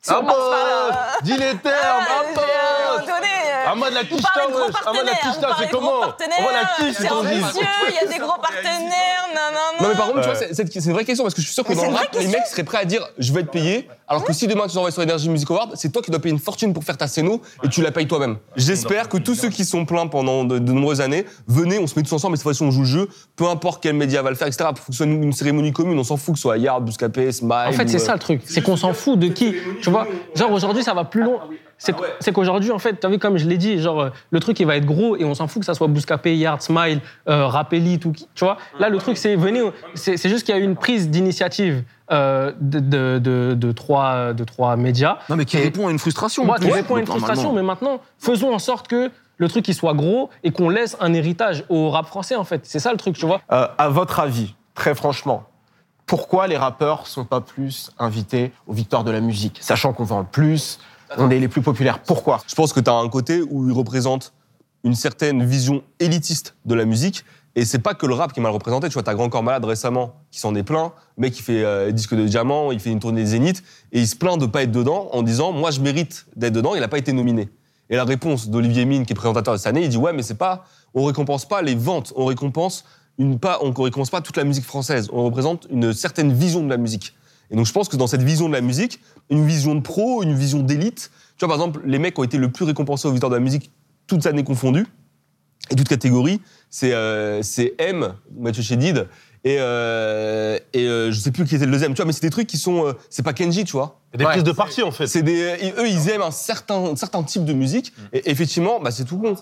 Si 0.02 0.12
Ah 0.12 0.20
on 0.22 0.26
là, 0.26 0.34
euh, 0.34 0.90
Dis 1.22 1.32
les 1.32 1.54
termes, 1.56 1.64
ah, 1.66 2.22
ah 2.36 2.40
à 2.40 3.00
euh, 3.00 3.64
Ah 3.68 3.74
moi 3.74 3.90
de 3.90 3.94
la 3.94 4.00
wesh 4.02 4.22
Ah 4.86 4.92
moi 4.92 5.02
de 5.02 5.06
la 5.06 5.14
quicheta, 5.14 5.48
parlez 5.48 5.66
c'est 5.66 5.70
comment 5.72 6.00
On 6.00 6.44
va 6.44 6.52
la 6.52 6.68
quiche, 6.76 6.96
c'est 6.98 7.08
ton 7.08 7.22
il 7.24 7.94
y 7.94 7.98
a 7.98 8.12
des 8.12 8.18
gros 8.18 8.40
partenaires, 8.40 9.26
non, 9.34 9.40
non, 9.52 9.58
non. 9.80 9.82
Non 9.82 9.88
mais 9.88 9.94
par 9.96 10.06
contre, 10.06 10.20
tu 10.20 10.28
vois, 10.28 10.38
Ouais. 10.38 10.48
c'est 10.52 10.54
c'est- 10.54 10.80
c'est 10.80 10.86
une 10.88 10.92
vraie 10.94 11.04
question 11.04 11.24
parce 11.24 11.34
que 11.34 11.40
je 11.40 11.46
suis 11.46 11.54
sûr 11.54 11.64
que 11.64 11.70
Mais 11.70 11.74
dans 11.76 11.90
le 11.90 11.94
rap, 11.96 12.08
les 12.18 12.28
mecs 12.28 12.46
seraient 12.46 12.62
prêts 12.64 12.78
à 12.78 12.84
dire 12.84 13.06
je 13.18 13.32
vais 13.32 13.40
être 13.40 13.50
payé, 13.50 13.88
alors 14.08 14.24
que 14.24 14.32
si 14.32 14.46
demain 14.46 14.66
tu 14.68 14.74
t'envoies 14.74 14.90
sur 14.92 15.02
Energy 15.02 15.28
Music 15.28 15.50
Award, 15.50 15.72
c'est 15.74 15.90
toi 15.90 16.02
qui 16.02 16.10
dois 16.10 16.20
payer 16.20 16.32
une 16.32 16.40
fortune 16.40 16.72
pour 16.72 16.84
faire 16.84 16.96
ta 16.96 17.08
scéno 17.08 17.40
et 17.64 17.68
tu 17.68 17.82
la 17.82 17.90
payes 17.90 18.06
toi-même. 18.06 18.38
J'espère 18.56 19.08
que 19.08 19.16
tous 19.18 19.34
ceux 19.34 19.48
qui 19.48 19.64
sont 19.64 19.84
plaints 19.84 20.06
pendant 20.06 20.44
de, 20.44 20.58
de 20.58 20.72
nombreuses 20.72 21.00
années, 21.00 21.26
venez, 21.48 21.78
on 21.78 21.86
se 21.86 21.94
met 21.98 22.02
tous 22.04 22.12
ensemble 22.14 22.34
et 22.34 22.36
cette 22.36 22.44
fois-ci 22.44 22.62
on 22.62 22.70
joue 22.70 22.80
le 22.82 22.86
jeu, 22.86 23.08
peu 23.36 23.46
importe 23.48 23.82
quel 23.82 23.94
média 23.94 24.22
va 24.22 24.30
le 24.30 24.36
faire, 24.36 24.46
etc. 24.46 24.64
Faut 24.68 24.74
que 24.74 24.92
ce 24.92 24.98
soit 24.98 25.06
une, 25.06 25.22
une 25.24 25.32
cérémonie 25.32 25.72
commune, 25.72 25.98
on 25.98 26.04
s'en 26.04 26.16
fout 26.16 26.34
que 26.34 26.38
ce 26.38 26.42
soit 26.42 26.58
Yard, 26.58 26.84
Bouscapé, 26.84 27.32
Smile. 27.32 27.50
En 27.68 27.72
fait, 27.72 27.88
c'est 27.88 27.96
ou, 27.98 28.02
euh, 28.02 28.06
ça 28.06 28.12
le 28.14 28.18
truc. 28.20 28.42
C'est 28.46 28.62
qu'on 28.62 28.76
s'en 28.76 28.92
fout 28.94 29.18
de 29.18 29.28
qui. 29.37 29.55
Tu 29.83 29.90
vois 29.90 30.07
Genre 30.35 30.50
aujourd'hui, 30.52 30.83
ça 30.83 30.95
va 30.95 31.05
plus 31.05 31.23
loin. 31.23 31.40
C'est 31.78 31.95
Ah 31.99 32.05
c'est 32.21 32.33
qu'aujourd'hui, 32.33 32.71
en 32.73 32.78
fait, 32.78 32.99
tu 32.99 33.07
as 33.07 33.11
vu, 33.11 33.19
comme 33.19 33.37
je 33.37 33.47
l'ai 33.47 33.59
dit, 33.59 33.78
genre, 33.81 34.00
euh, 34.00 34.11
le 34.31 34.40
truc, 34.40 34.59
il 34.61 34.66
va 34.66 34.76
être 34.76 34.87
gros 34.87 35.16
et 35.16 35.25
on 35.25 35.35
s'en 35.35 35.47
fout 35.47 35.61
que 35.61 35.66
ça 35.66 35.75
soit 35.75 35.88
Bouscapé, 35.88 36.35
Yard, 36.37 36.62
Smile, 36.62 37.00
euh, 37.28 37.47
Rapelli, 37.47 37.99
tout 37.99 38.12
qui. 38.12 38.26
Tu 38.35 38.45
vois 38.45 38.57
Là, 38.81 38.88
le 38.88 38.97
truc, 38.99 39.16
c'est 39.19 39.37
venez. 39.37 39.61
C'est 39.95 40.28
juste 40.28 40.45
qu'il 40.47 40.55
y 40.55 40.59
a 40.59 40.61
eu 40.61 40.64
une 40.64 40.76
prise 40.76 41.11
d'initiative 41.11 41.83
euh, 42.11 42.52
de, 42.61 42.78
de, 42.81 43.19
de, 43.19 43.55
de 43.55 43.73
trois, 43.73 44.33
de 44.33 44.45
trois 44.45 44.76
médias. 44.76 45.19
Non, 45.28 45.37
mais 45.37 45.45
qui 45.45 45.59
Et- 45.59 45.62
répond 45.64 45.87
à 45.88 45.90
une 45.90 45.99
frustration. 45.99 46.45
Moi, 46.47 46.57
qui 46.59 46.71
répond 46.71 46.97
à 46.97 47.00
une 47.00 47.07
frustration, 47.07 47.52
mais 47.52 47.62
maintenant, 47.62 48.00
faisons 48.19 48.55
en 48.55 48.59
sorte 48.59 48.88
que 48.88 49.11
le 49.38 49.49
truc, 49.49 49.69
il 49.69 49.75
soit 49.75 49.93
gros 49.93 50.31
et 50.45 50.50
qu'on 50.52 50.71
laisse 50.71 50.97
un 51.00 51.12
héritage 51.12 51.62
au 51.69 51.90
rap 51.90 52.07
français, 52.07 52.37
en 52.37 52.45
fait. 52.45 52.62
C'est 52.64 52.78
ça 52.78 52.90
le 52.90 52.97
truc, 52.97 53.16
tu 53.19 53.26
vois 53.26 53.43
Euh, 53.52 53.66
à 53.76 53.90
votre 53.90 54.19
avis, 54.21 54.55
très 54.75 54.95
franchement, 54.95 55.43
pourquoi 56.06 56.46
les 56.46 56.56
rappeurs 56.56 57.06
sont 57.06 57.25
pas 57.25 57.40
plus 57.40 57.90
invités 57.98 58.52
aux 58.66 58.72
victoires 58.72 59.04
de 59.04 59.10
la 59.10 59.20
musique 59.20 59.58
Sachant 59.60 59.92
qu'on 59.92 60.04
vend 60.04 60.20
le 60.20 60.26
plus, 60.26 60.78
on 61.18 61.30
est 61.30 61.38
les 61.38 61.48
plus 61.48 61.62
populaires. 61.62 61.98
Pourquoi? 61.98 62.40
Je 62.46 62.54
pense 62.54 62.72
que 62.72 62.80
tu 62.80 62.88
as 62.88 62.94
un 62.94 63.08
côté 63.08 63.42
où 63.42 63.68
il 63.68 63.72
représente 63.72 64.32
une 64.84 64.94
certaine 64.94 65.44
vision 65.44 65.82
élitiste 65.98 66.54
de 66.64 66.75
la 66.75 66.84
musique. 66.84 67.25
Et 67.56 67.64
c'est 67.64 67.78
pas 67.78 67.94
que 67.94 68.06
le 68.06 68.14
rap 68.14 68.32
qui 68.32 68.40
est 68.40 68.42
mal 68.42 68.52
représenté. 68.52 68.88
Tu 68.88 68.94
vois, 68.94 69.02
t'as 69.02 69.14
Grand 69.14 69.28
Corps 69.28 69.42
Malade 69.42 69.64
récemment 69.64 70.14
qui 70.30 70.38
s'en 70.38 70.54
est 70.54 70.62
plein. 70.62 70.92
Le 71.16 71.22
mec, 71.22 71.38
il 71.38 71.42
fait 71.42 71.64
euh, 71.64 71.90
disque 71.90 72.14
de 72.14 72.25
diamant, 72.26 72.70
il 72.70 72.78
fait 72.78 72.90
une 72.90 73.00
tournée 73.00 73.25
Zénith. 73.25 73.62
Et 73.92 74.00
il 74.00 74.06
se 74.06 74.14
plaint 74.14 74.38
de 74.38 74.46
pas 74.46 74.62
être 74.62 74.70
dedans 74.70 75.08
en 75.12 75.22
disant 75.22 75.52
Moi, 75.52 75.70
je 75.70 75.80
mérite 75.80 76.26
d'être 76.36 76.52
dedans. 76.52 76.75
Il 76.75 76.80
n'a 76.80 76.88
pas 76.88 76.98
été 76.98 77.12
nominé. 77.12 77.48
Et 77.88 77.96
la 77.96 78.04
réponse 78.04 78.48
d'Olivier 78.48 78.84
Mine, 78.84 79.06
qui 79.06 79.12
est 79.12 79.16
présentateur 79.16 79.54
de 79.54 79.58
cette 79.58 79.68
année, 79.68 79.82
il 79.82 79.88
dit 79.88 79.96
Ouais, 79.96 80.12
mais 80.12 80.22
c'est 80.22 80.34
pas. 80.34 80.66
On 80.94 81.04
récompense 81.04 81.48
pas 81.48 81.62
les 81.62 81.75
ventes. 81.75 82.12
On 82.14 82.26
récompense, 82.26 82.84
une, 83.18 83.38
pas, 83.38 83.58
on 83.62 83.73
récompense 83.73 84.11
pas 84.11 84.20
toute 84.20 84.37
la 84.37 84.44
musique 84.44 84.64
française. 84.64 85.08
On 85.12 85.25
représente 85.25 85.66
une 85.70 85.92
certaine 85.92 86.32
vision 86.32 86.62
de 86.62 86.68
la 86.70 86.76
musique. 86.76 87.14
Et 87.50 87.56
donc, 87.56 87.66
je 87.66 87.73
pense 87.73 87.88
que 87.88 87.96
dans 87.96 88.06
cette 88.06 88.23
vision 88.23 88.49
de 88.49 88.54
la 88.54 88.61
musique, 88.61 89.00
une 89.30 89.46
vision 89.46 89.75
de 89.75 89.80
pro, 89.80 90.23
une 90.23 90.35
vision 90.35 90.61
d'élite, 90.61 91.11
tu 91.38 91.44
vois, 91.44 91.54
par 91.54 91.64
exemple, 91.64 91.80
les 91.87 91.99
mecs 91.99 92.18
ont 92.18 92.25
été 92.25 92.38
le 92.38 92.50
plus 92.50 92.64
récompensés 92.64 93.06
aux 93.06 93.12
victoires 93.12 93.30
de 93.30 93.37
la 93.37 93.42
musique, 93.42 93.70
toutes 94.06 94.26
années 94.26 94.44
confondues, 94.44 94.87
et 95.70 95.75
toutes 95.75 95.88
catégories, 95.88 96.40
c'est 96.70 96.92
euh, 96.92 97.42
c'est 97.42 97.75
M, 97.78 98.14
Mathieu 98.37 98.62
Chédid, 98.62 99.06
et, 99.44 99.56
euh, 99.58 100.58
et 100.73 100.87
euh, 100.87 101.11
je 101.12 101.18
sais 101.18 101.30
plus 101.30 101.44
qui 101.44 101.54
était 101.54 101.66
le 101.66 101.73
deuxième, 101.73 101.92
tu 101.92 101.96
vois, 101.96 102.04
mais 102.04 102.12
c'est 102.12 102.23
des 102.23 102.30
trucs 102.30 102.46
qui 102.46 102.58
sont. 102.58 102.87
euh, 102.87 102.92
c'est 103.11 103.23
pas 103.23 103.32
Kenji, 103.32 103.64
tu 103.64 103.73
vois. 103.73 104.00
Des 104.16 104.25
prises 104.25 104.44
de 104.44 104.52
parti 104.52 104.82
en 104.82 104.90
fait. 104.90 105.06
C'est 105.06 105.23
des, 105.23 105.56
et 105.61 105.73
eux, 105.78 105.88
ils 105.88 106.08
aiment 106.08 106.23
un 106.23 106.30
certain, 106.30 106.76
un 106.76 106.96
certain 106.96 107.23
type 107.23 107.44
de 107.44 107.52
musique, 107.52 107.92
et 108.12 108.30
effectivement, 108.30 108.80
bah, 108.80 108.90
c'est 108.90 109.04
tout 109.04 109.18
con. 109.18 109.37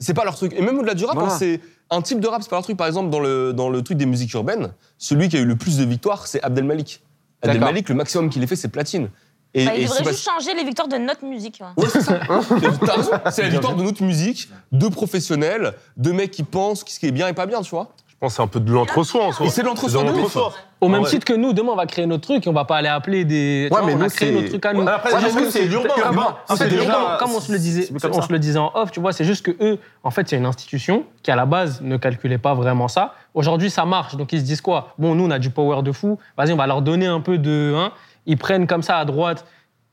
C'est 0.00 0.14
pas 0.14 0.24
leur 0.24 0.34
truc. 0.34 0.52
Et 0.56 0.62
même 0.62 0.78
au-delà 0.78 0.94
du 0.94 1.04
rap, 1.04 1.14
Voilà. 1.16 1.32
hein, 1.32 1.36
c'est 1.38 1.60
un 1.90 2.00
type 2.02 2.20
de 2.20 2.26
rap, 2.26 2.42
c'est 2.42 2.48
pas 2.50 2.56
leur 2.56 2.64
truc. 2.64 2.76
Par 2.76 2.86
exemple, 2.86 3.10
dans 3.10 3.20
le, 3.20 3.52
dans 3.52 3.68
le 3.68 3.82
truc 3.82 3.98
des 3.98 4.06
musiques 4.06 4.32
urbaines, 4.34 4.72
celui 4.98 5.28
qui 5.28 5.36
a 5.36 5.40
eu 5.40 5.44
le 5.44 5.56
plus 5.56 5.76
de 5.78 5.84
victoires, 5.84 6.26
c'est 6.26 6.42
Abdel 6.42 6.64
Malik. 6.64 7.02
Abdel. 7.42 7.60
Malik, 7.60 7.88
le 7.88 7.94
maximum 7.94 8.30
qu'il 8.30 8.42
ait 8.42 8.46
fait, 8.46 8.56
c'est 8.56 8.68
platine. 8.68 9.08
Et, 9.52 9.64
Bah, 9.66 9.72
il 9.76 9.84
devrait 9.84 10.02
pas- 10.04 10.10
juste 10.12 10.24
changer 10.28 10.54
les 10.54 10.64
victoires 10.64 10.86
de 10.88 10.96
notre 10.96 11.24
musique. 11.24 11.60
ouais. 11.60 11.82
Ouais, 11.84 11.88
c'est 11.90 12.00
ça. 12.02 12.20
T'as 12.86 12.94
raison. 12.96 13.10
C'est 13.30 13.42
la 13.42 13.48
victoire 13.48 13.74
de 13.76 13.82
notre 13.82 14.02
musique, 14.02 14.48
de 14.72 14.88
professionnels, 14.88 15.74
de 15.96 16.12
mecs 16.12 16.30
qui 16.30 16.44
pensent 16.44 16.84
ce 16.86 16.98
qui 17.00 17.06
est 17.06 17.10
bien 17.12 17.26
et 17.28 17.32
pas 17.32 17.46
bien, 17.46 17.60
tu 17.62 17.70
vois. 17.70 17.92
Je 18.20 18.26
pense 18.26 18.32
que 18.32 18.36
c'est 18.36 18.42
un 18.42 18.48
peu 18.48 18.60
de 18.60 18.70
l'entre-soi 18.70 19.24
en 19.24 19.32
soi. 19.32 19.46
Et 19.46 19.48
c'est 19.48 19.62
de 19.62 19.66
l'entre-soi 19.66 20.04
de 20.04 20.10
ouf. 20.10 20.16
l'entre-soi. 20.18 20.52
Au 20.82 20.88
même 20.88 21.00
Ah 21.00 21.04
ouais. 21.04 21.08
titre 21.08 21.24
que 21.24 21.32
nous, 21.32 21.54
demain, 21.54 21.72
on 21.72 21.76
va 21.76 21.86
créer 21.86 22.04
notre 22.04 22.24
truc 22.28 22.46
et 22.46 22.50
on 22.50 22.52
va 22.52 22.66
pas 22.66 22.76
aller 22.76 22.88
appeler 22.88 23.24
des. 23.24 23.68
Ouais, 23.72 23.78
vois, 23.78 23.86
mais 23.86 23.94
on 23.94 23.96
va 23.96 24.10
créer 24.10 24.30
notre 24.30 24.48
truc 24.50 24.66
à 24.66 24.74
nous. 24.74 24.86
Après, 24.86 25.10
c'est 25.50 25.64
urbain. 25.68 26.36
C'est 26.54 26.68
déjà- 26.68 26.92
comme, 26.92 27.16
comme 27.18 27.30
on 27.36 27.40
se 27.40 27.50
le 27.50 27.58
disait, 27.58 27.88
on 28.12 28.20
se 28.20 28.30
le 28.30 28.38
disait 28.38 28.58
en 28.58 28.72
off, 28.74 28.90
tu 28.90 29.00
vois, 29.00 29.14
c'est 29.14 29.24
juste 29.24 29.42
que 29.46 29.52
eux, 29.64 29.78
en 30.04 30.10
fait, 30.10 30.28
c'est 30.28 30.36
une 30.36 30.44
institution 30.44 31.04
qui 31.22 31.30
à 31.30 31.36
la 31.36 31.46
base 31.46 31.80
ne 31.80 31.96
calculait 31.96 32.36
pas 32.36 32.52
vraiment 32.52 32.88
ça. 32.88 33.14
Aujourd'hui, 33.32 33.70
ça 33.70 33.86
marche, 33.86 34.16
donc 34.16 34.34
ils 34.34 34.40
se 34.40 34.44
disent 34.44 34.60
quoi? 34.60 34.88
Bon, 34.98 35.14
nous, 35.14 35.24
on 35.24 35.30
a 35.30 35.38
du 35.38 35.48
power 35.48 35.82
de 35.82 35.90
fou. 35.90 36.18
Vas-y, 36.36 36.52
on 36.52 36.56
va 36.56 36.66
leur 36.66 36.82
donner 36.82 37.06
un 37.06 37.20
peu 37.20 37.38
de, 37.38 37.72
hein. 37.74 37.90
Ils 38.26 38.36
prennent 38.36 38.66
comme 38.66 38.82
ça 38.82 38.98
à 38.98 39.06
droite. 39.06 39.46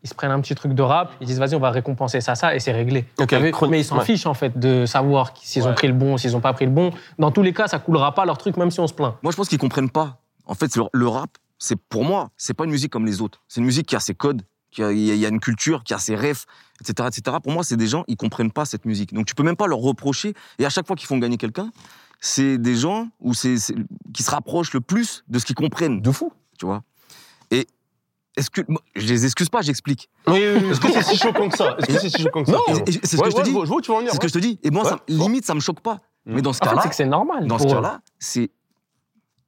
Ils 0.03 0.09
se 0.09 0.13
prennent 0.13 0.31
un 0.31 0.39
petit 0.39 0.55
truc 0.55 0.73
de 0.73 0.81
rap, 0.81 1.11
ils 1.21 1.27
disent 1.27 1.39
vas-y, 1.39 1.55
on 1.55 1.59
va 1.59 1.71
récompenser 1.71 2.21
ça, 2.21 2.35
ça, 2.35 2.55
et 2.55 2.59
c'est 2.59 2.71
réglé. 2.71 3.05
Mais 3.69 3.79
ils 3.79 3.83
s'en 3.83 3.97
ouais. 3.97 4.05
fichent 4.05 4.27
en 4.27 4.33
fait 4.35 4.57
de 4.57 4.85
savoir 4.85 5.33
s'ils 5.41 5.67
ont 5.67 5.73
pris 5.73 5.87
le 5.87 5.93
bon, 5.93 6.17
s'ils 6.17 6.35
ont 6.35 6.39
pas 6.39 6.53
pris 6.53 6.65
le 6.65 6.71
bon. 6.71 6.91
Dans 7.17 7.31
tous 7.31 7.41
les 7.41 7.53
cas, 7.53 7.67
ça 7.67 7.79
coulera 7.79 8.13
pas 8.13 8.25
leur 8.25 8.37
truc, 8.37 8.57
même 8.57 8.71
si 8.71 8.79
on 8.79 8.87
se 8.87 8.93
plaint. 8.93 9.15
Moi, 9.23 9.31
je 9.31 9.37
pense 9.37 9.49
qu'ils 9.49 9.57
comprennent 9.57 9.89
pas. 9.89 10.21
En 10.45 10.53
fait, 10.53 10.77
le, 10.93 11.07
rap, 11.07 11.29
c'est 11.57 11.75
pour 11.75 12.05
moi, 12.05 12.29
c'est 12.37 12.53
pas 12.53 12.65
une 12.65 12.71
musique 12.71 12.91
comme 12.91 13.05
les 13.05 13.21
autres. 13.21 13.41
C'est 13.47 13.59
une 13.59 13.65
musique 13.65 13.87
qui 13.87 13.95
a 13.95 13.99
ses 13.99 14.13
codes, 14.13 14.43
qui 14.71 14.83
a, 14.83 14.91
y 14.91 15.25
une 15.25 15.39
culture, 15.39 15.83
qui 15.83 15.93
a 15.93 15.97
ses 15.97 16.15
refs, 16.15 16.45
etc., 16.79 17.09
etc. 17.11 17.37
Pour 17.43 17.51
moi, 17.51 17.63
c'est 17.63 17.75
des 17.75 17.87
gens, 17.87 18.03
ils 18.07 18.17
comprennent 18.17 18.51
pas 18.51 18.65
cette 18.65 18.85
musique. 18.85 19.13
Donc, 19.13 19.25
tu 19.25 19.35
peux 19.35 19.43
même 19.43 19.57
pas 19.57 19.67
leur 19.67 19.79
reprocher. 19.79 20.33
Et 20.59 20.65
à 20.65 20.69
chaque 20.69 20.87
fois 20.87 20.95
qu'ils 20.95 21.07
font 21.07 21.17
gagner 21.17 21.37
quelqu'un, 21.37 21.71
c'est 22.19 22.57
des 22.57 22.75
gens 22.75 23.09
où 23.19 23.33
c'est- 23.33 23.73
qui 24.13 24.23
se 24.23 24.31
rapprochent 24.31 24.73
le 24.73 24.81
plus 24.81 25.23
de 25.27 25.39
ce 25.39 25.45
qu'ils 25.45 25.55
comprennent. 25.55 26.01
De 26.01 26.11
fou. 26.11 26.31
Tu 26.57 26.65
vois? 26.65 26.83
Moi, 28.67 28.81
je 28.95 29.07
les 29.07 29.25
excuse 29.25 29.49
pas, 29.49 29.61
j'explique. 29.61 30.09
Oui, 30.27 30.33
oui, 30.35 30.59
oui. 30.63 30.69
Est-ce 30.71 30.79
que 30.79 30.91
c'est 30.91 31.03
si 31.03 31.17
choquant 31.23 31.49
que 31.49 31.57
ça? 31.57 31.75
Est-ce 31.79 31.87
que 31.87 31.99
c'est 31.99 32.09
si 32.09 32.21
choquant 32.23 32.43
que 32.43 32.51
ça? 32.51 32.57
Et- 32.57 32.71
finalement 32.71 32.85
et 32.87 32.91
c'est 32.91 33.07
ce 33.07 33.17
Ouais, 33.17 33.23
que 33.23 33.29
je 33.29 33.35
te 33.35 33.37
ouais, 33.37 33.43
dis. 33.43 33.51
vois- 33.51 33.63
Je 33.65 33.69
vois 33.69 33.77
où 33.77 33.81
tu 33.81 33.91
vas 33.91 33.95
en 33.95 33.99
venir. 33.99 34.11
C'est 34.11 34.17
ce 34.17 34.21
que 34.21 34.27
je 34.27 34.33
te 34.33 34.39
dis. 34.39 34.59
Et 34.63 34.69
moi, 34.71 34.83
Ouais, 34.83 34.89
ça- 34.91 34.95
bon. 35.09 35.23
limite, 35.25 35.45
ça 35.45 35.53
me 35.55 35.59
choque 35.59 35.81
pas. 35.81 35.99
Mais 36.25 36.41
dans 36.41 36.53
ce 36.53 36.59
En 36.61 36.65
fait, 36.65 36.69
cas-là, 36.71 36.81
c'est 36.83 36.89
que 36.89 36.95
c'est 36.95 37.05
normal. 37.05 37.47
dans 37.47 37.57
ce 37.59 37.65
cas-là, 37.65 38.01
c'est 38.19 38.49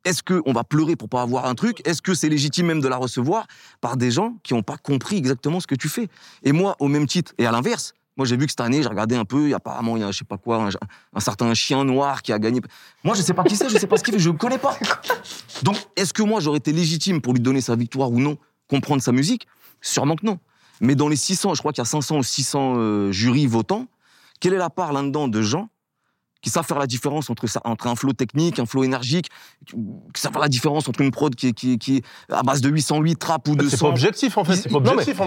est-ce 0.06 0.24
qu'on 0.24 0.54
va 0.54 0.64
pleurer 0.64 0.96
pour 0.96 1.10
pas 1.10 1.22
avoir 1.22 1.46
un 1.46 1.56
truc? 1.56 1.86
Est-ce 1.86 2.02
que 2.02 2.14
c'est 2.14 2.30
légitime 2.30 2.68
même 2.68 2.80
de 2.82 2.88
la 2.88 2.96
recevoir 2.98 3.46
par 3.82 3.98
des 3.98 4.12
gens 4.12 4.36
qui 4.44 4.54
n'ont 4.54 4.64
pas 4.64 4.78
compris 4.78 5.18
exactement 5.18 5.60
ce 5.60 5.68
que 5.68 5.76
tu 5.76 5.90
fais? 5.90 6.08
Et 6.44 6.52
moi, 6.54 6.76
au 6.80 6.88
même 6.88 7.06
titre, 7.06 7.34
et 7.38 7.46
à 7.46 7.52
l'inverse, 7.52 7.94
moi 8.16 8.26
j'ai 8.26 8.38
vu 8.38 8.46
que 8.46 8.52
cette 8.52 8.62
année, 8.62 8.82
j'ai 8.82 8.88
regardé 8.88 9.16
un 9.18 9.26
peu, 9.26 9.50
et 9.50 9.54
apparemment 9.54 9.98
il 9.98 10.02
y 10.02 10.04
a 10.06 10.12
je 10.12 10.18
sais 10.20 10.26
pas 10.26 10.38
quoi, 10.38 10.64
un, 10.64 10.70
un 11.14 11.20
certain 11.20 11.54
chien 11.54 11.84
noir 11.84 12.22
qui 12.22 12.32
a 12.32 12.40
gagné. 12.40 12.62
Moi 13.04 13.14
je 13.16 13.22
sais 13.22 13.34
pas 13.34 13.44
qui 13.44 13.58
c'est, 13.58 13.68
je 13.70 13.78
sais 13.78 13.88
pas 13.88 13.98
ce 13.98 14.04
qu'il 14.04 14.14
fait, 14.14 14.20
je 14.20 14.30
le 14.30 14.38
connais 14.38 14.58
pas. 14.58 14.78
Donc 15.64 15.76
est-ce 15.98 16.14
que 16.14 16.24
moi 16.24 16.40
j'aurais 16.40 16.58
été 16.60 16.72
légitime 16.72 17.20
pour 17.22 17.34
lui 17.34 17.42
donner 17.42 17.60
sa 17.62 17.76
victoire 17.76 18.10
ou 18.12 18.20
non, 18.22 18.38
comprendre 18.70 19.02
sa 19.02 19.12
musique? 19.12 19.48
Sûrement 19.82 20.16
que 20.16 20.26
non. 20.26 20.40
Mais 20.82 20.96
dans 20.96 21.10
les 21.10 21.16
600, 21.18 21.56
je 21.56 21.60
crois 21.60 21.74
qu'il 21.74 21.82
y 21.82 21.88
a 21.88 21.90
500 21.90 22.18
ou 22.20 22.24
600 22.24 22.76
euh, 22.78 23.12
jurys 23.12 23.48
votants, 23.48 23.88
quelle 24.40 24.54
est 24.54 24.58
la 24.58 24.70
part 24.70 24.94
là-dedans 24.94 25.28
de 25.28 25.42
gens 25.42 25.68
qui 26.42 26.50
savent 26.50 26.66
faire 26.66 26.80
la 26.80 26.88
différence 26.88 27.30
entre, 27.30 27.48
ça, 27.48 27.60
entre 27.66 27.88
un 27.88 27.96
flow 27.98 28.14
technique, 28.14 28.60
un 28.60 28.66
flow 28.66 28.86
énergique, 28.86 29.28
qui 29.68 30.22
savent 30.22 30.32
faire 30.32 30.42
la 30.42 30.48
différence 30.48 30.88
entre 30.88 31.02
une 31.02 31.12
prod 31.12 31.36
qui 31.36 31.48
est, 31.48 31.52
qui 31.54 31.74
est- 31.74 31.78
qui 31.78 31.98
est 31.98 32.04
à 32.34 32.44
base 32.44 32.62
de 32.62 32.70
808 32.70 33.18
trap 33.18 33.46
ou 33.50 33.58
200. 33.58 33.70
C'est 33.72 33.78
pas 33.84 33.90
objectif 33.90 34.38
en 34.38 34.46
fait. 34.46 34.56
C'est 34.56 34.70
pas 34.70 34.78
objectif 34.78 35.20